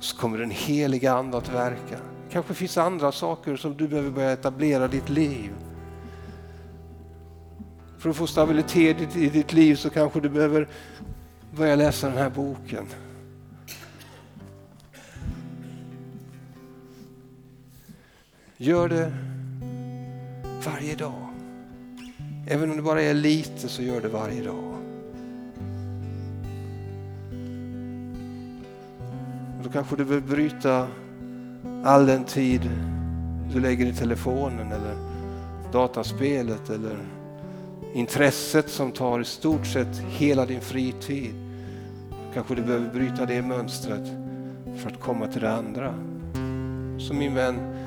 Så 0.00 0.16
kommer 0.16 0.38
den 0.38 0.50
heliga 0.50 1.12
Ande 1.12 1.36
att 1.36 1.54
verka. 1.54 1.96
kanske 2.30 2.54
finns 2.54 2.78
andra 2.78 3.12
saker 3.12 3.56
som 3.56 3.76
du 3.76 3.88
behöver 3.88 4.10
börja 4.10 4.32
etablera 4.32 4.84
i 4.84 4.88
ditt 4.88 5.08
liv. 5.08 5.50
För 7.98 8.10
att 8.10 8.16
få 8.16 8.26
stabilitet 8.26 9.16
i 9.16 9.28
ditt 9.28 9.52
liv 9.52 9.74
så 9.74 9.90
kanske 9.90 10.20
du 10.20 10.28
behöver 10.28 10.68
börja 11.56 11.76
läsa 11.76 12.08
den 12.08 12.16
här 12.16 12.30
boken. 12.30 12.86
Gör 18.62 18.88
det 18.88 19.12
varje 20.64 20.94
dag. 20.94 21.28
Även 22.46 22.70
om 22.70 22.76
det 22.76 22.82
bara 22.82 23.02
är 23.02 23.14
lite 23.14 23.68
så 23.68 23.82
gör 23.82 24.00
det 24.00 24.08
varje 24.08 24.42
dag. 24.44 24.74
Då 29.64 29.70
kanske 29.70 29.96
du 29.96 30.04
vill 30.04 30.22
bryta 30.22 30.86
all 31.84 32.06
den 32.06 32.24
tid 32.24 32.70
du 33.52 33.60
lägger 33.60 33.86
i 33.86 33.92
telefonen 33.92 34.72
eller 34.72 34.94
dataspelet 35.72 36.70
eller 36.70 36.96
intresset 37.94 38.70
som 38.70 38.92
tar 38.92 39.20
i 39.20 39.24
stort 39.24 39.66
sett 39.66 39.98
hela 40.08 40.46
din 40.46 40.60
fritid. 40.60 41.34
Kanske 42.34 42.54
du 42.54 42.62
behöver 42.62 42.90
bryta 42.90 43.26
det 43.26 43.42
mönstret 43.42 44.08
för 44.76 44.90
att 44.90 45.00
komma 45.00 45.26
till 45.26 45.40
det 45.40 45.52
andra. 45.52 45.94
Så 46.98 47.14
min 47.14 47.34
vän, 47.34 47.79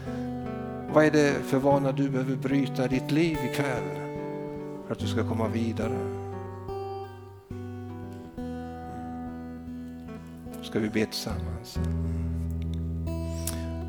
vad 0.94 1.06
är 1.06 1.12
det 1.12 1.34
för 1.44 1.58
vana 1.58 1.91
du 1.91 2.10
behöver 2.10 2.36
bryta 2.36 2.86
i 2.86 2.88
ditt 2.88 3.12
liv 3.12 3.38
ikväll 3.52 3.84
för 4.86 4.94
att 4.94 5.00
du 5.00 5.08
ska 5.08 5.30
komma 5.30 5.48
vidare? 5.48 5.98
Ska 10.62 10.80
vi 10.80 10.89
be 10.89 11.06
tillsammans? 11.06 11.80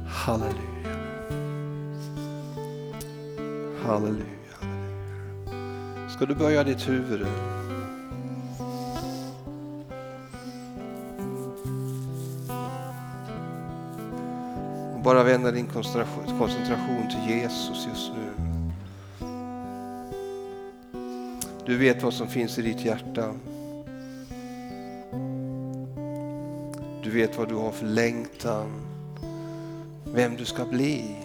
Halleluja. 0.06 0.94
Halleluja. 3.82 4.24
Ska 6.16 6.26
du 6.26 6.34
böja 6.34 6.64
ditt 6.64 6.88
huvud? 6.88 7.26
Bara 15.04 15.22
vända 15.22 15.50
din 15.50 15.66
koncentration, 15.66 16.38
koncentration 16.38 17.08
till 17.08 17.36
Jesus 17.36 17.86
just 17.88 18.12
nu. 18.12 18.52
Du 21.66 21.76
vet 21.78 22.02
vad 22.02 22.14
som 22.14 22.28
finns 22.28 22.58
i 22.58 22.62
ditt 22.62 22.84
hjärta. 22.84 23.34
Du 27.02 27.10
vet 27.10 27.38
vad 27.38 27.48
du 27.48 27.54
har 27.54 27.70
för 27.70 27.86
längtan, 27.86 28.72
vem 30.14 30.36
du 30.36 30.44
ska 30.44 30.64
bli. 30.64 31.16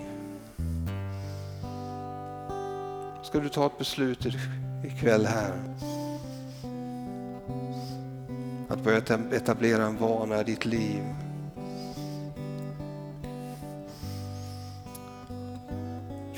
Ska 3.23 3.39
du 3.39 3.49
ta 3.49 3.65
ett 3.65 3.77
beslut 3.77 4.25
ikväll 4.85 5.25
här. 5.25 5.53
Att 8.67 8.83
börja 8.83 9.01
etablera 9.31 9.85
en 9.85 9.97
vana 9.97 10.41
i 10.41 10.43
ditt 10.43 10.65
liv. 10.65 11.03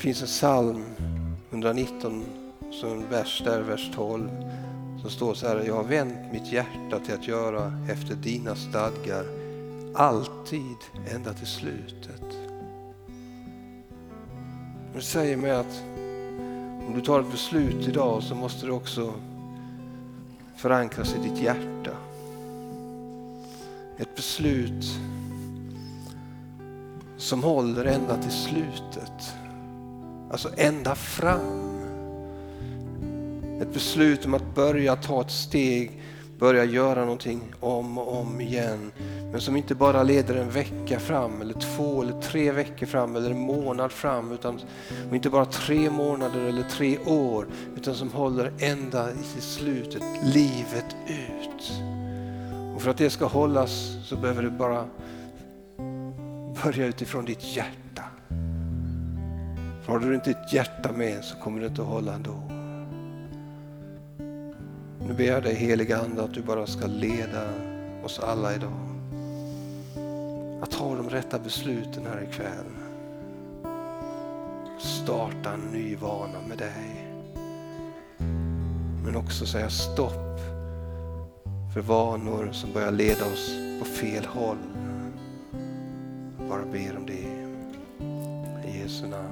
Det 0.02 0.06
finns 0.06 0.22
en 0.22 0.26
psalm 0.26 0.84
119, 1.50 2.24
som 2.70 2.90
en 2.90 3.10
vers 3.10 3.42
där, 3.44 3.60
vers 3.60 3.90
12, 3.94 4.30
som 5.00 5.10
står 5.10 5.34
så 5.34 5.48
här. 5.48 5.64
Jag 5.66 5.74
har 5.74 5.84
vänt 5.84 6.32
mitt 6.32 6.52
hjärta 6.52 6.98
till 7.04 7.14
att 7.14 7.28
göra 7.28 7.72
efter 7.90 8.14
dina 8.14 8.54
stadgar, 8.54 9.24
alltid 9.94 10.76
ända 11.14 11.32
till 11.32 11.46
slutet. 11.46 12.22
Det 14.94 15.00
säger 15.00 15.36
mig 15.36 15.50
att 15.50 15.82
om 16.86 16.92
du 16.94 17.00
tar 17.00 17.20
ett 17.20 17.30
beslut 17.30 17.88
idag 17.88 18.22
så 18.22 18.34
måste 18.34 18.66
det 18.66 18.72
också 18.72 19.14
förankras 20.56 21.14
i 21.14 21.28
ditt 21.28 21.42
hjärta. 21.42 21.96
Ett 23.98 24.16
beslut 24.16 24.84
som 27.16 27.42
håller 27.42 27.84
ända 27.84 28.16
till 28.16 28.32
slutet. 28.32 29.34
Alltså 30.32 30.50
ända 30.56 30.94
fram. 30.94 31.70
Ett 33.62 33.74
beslut 33.74 34.26
om 34.26 34.34
att 34.34 34.54
börja 34.54 34.96
ta 34.96 35.20
ett 35.20 35.30
steg, 35.30 36.02
börja 36.38 36.64
göra 36.64 37.00
någonting 37.00 37.40
om 37.60 37.98
och 37.98 38.20
om 38.20 38.40
igen 38.40 38.92
men 39.32 39.40
som 39.40 39.56
inte 39.56 39.74
bara 39.74 40.02
leder 40.02 40.34
en 40.34 40.50
vecka 40.50 41.00
fram 41.00 41.40
eller 41.40 41.54
två 41.54 42.02
eller 42.02 42.20
tre 42.20 42.52
veckor 42.52 42.86
fram 42.86 43.16
eller 43.16 43.30
en 43.30 43.40
månad 43.40 43.92
fram 43.92 44.32
utan 44.32 44.60
inte 45.12 45.30
bara 45.30 45.44
tre 45.44 45.90
månader 45.90 46.40
eller 46.40 46.62
tre 46.62 46.98
år 46.98 47.46
utan 47.76 47.94
som 47.94 48.10
håller 48.10 48.52
ända 48.58 49.10
i 49.10 49.40
slutet, 49.40 50.02
livet 50.24 50.96
ut. 51.06 51.72
Och 52.74 52.82
för 52.82 52.90
att 52.90 52.98
det 52.98 53.10
ska 53.10 53.26
hållas 53.26 53.70
så 54.04 54.16
behöver 54.16 54.42
du 54.42 54.50
bara 54.50 54.84
börja 56.64 56.86
utifrån 56.86 57.24
ditt 57.24 57.56
hjärta. 57.56 57.91
För 59.82 59.92
har 59.92 59.98
du 59.98 60.14
inte 60.14 60.30
ditt 60.30 60.52
hjärta 60.52 60.92
med 60.92 61.24
så 61.24 61.36
kommer 61.36 61.60
det 61.60 61.66
inte 61.66 61.82
att 61.82 61.88
hålla 61.88 62.14
ändå. 62.14 62.42
Nu 65.06 65.14
ber 65.16 65.24
jag 65.24 65.42
dig 65.42 65.54
heliga 65.54 65.98
Ande 65.98 66.22
att 66.22 66.34
du 66.34 66.42
bara 66.42 66.66
ska 66.66 66.86
leda 66.86 67.48
oss 68.04 68.18
alla 68.18 68.54
idag 68.54 68.92
att 70.62 70.70
ta 70.70 70.94
de 70.94 71.10
rätta 71.10 71.38
besluten 71.38 72.06
här 72.06 72.22
ikväll. 72.30 72.66
Starta 74.78 75.52
en 75.52 75.60
ny 75.72 75.96
vana 75.96 76.38
med 76.48 76.58
dig. 76.58 77.06
Men 79.04 79.16
också 79.16 79.46
säga 79.46 79.70
stopp 79.70 80.40
för 81.74 81.80
vanor 81.80 82.48
som 82.52 82.72
börjar 82.72 82.90
leda 82.90 83.24
oss 83.24 83.56
på 83.78 83.84
fel 83.84 84.24
håll. 84.24 84.56
Bara 86.48 86.64
ber 86.72 86.96
om 86.96 87.06
det. 87.06 87.42
I 88.68 88.82
Jesu 88.82 89.06
namn. 89.06 89.31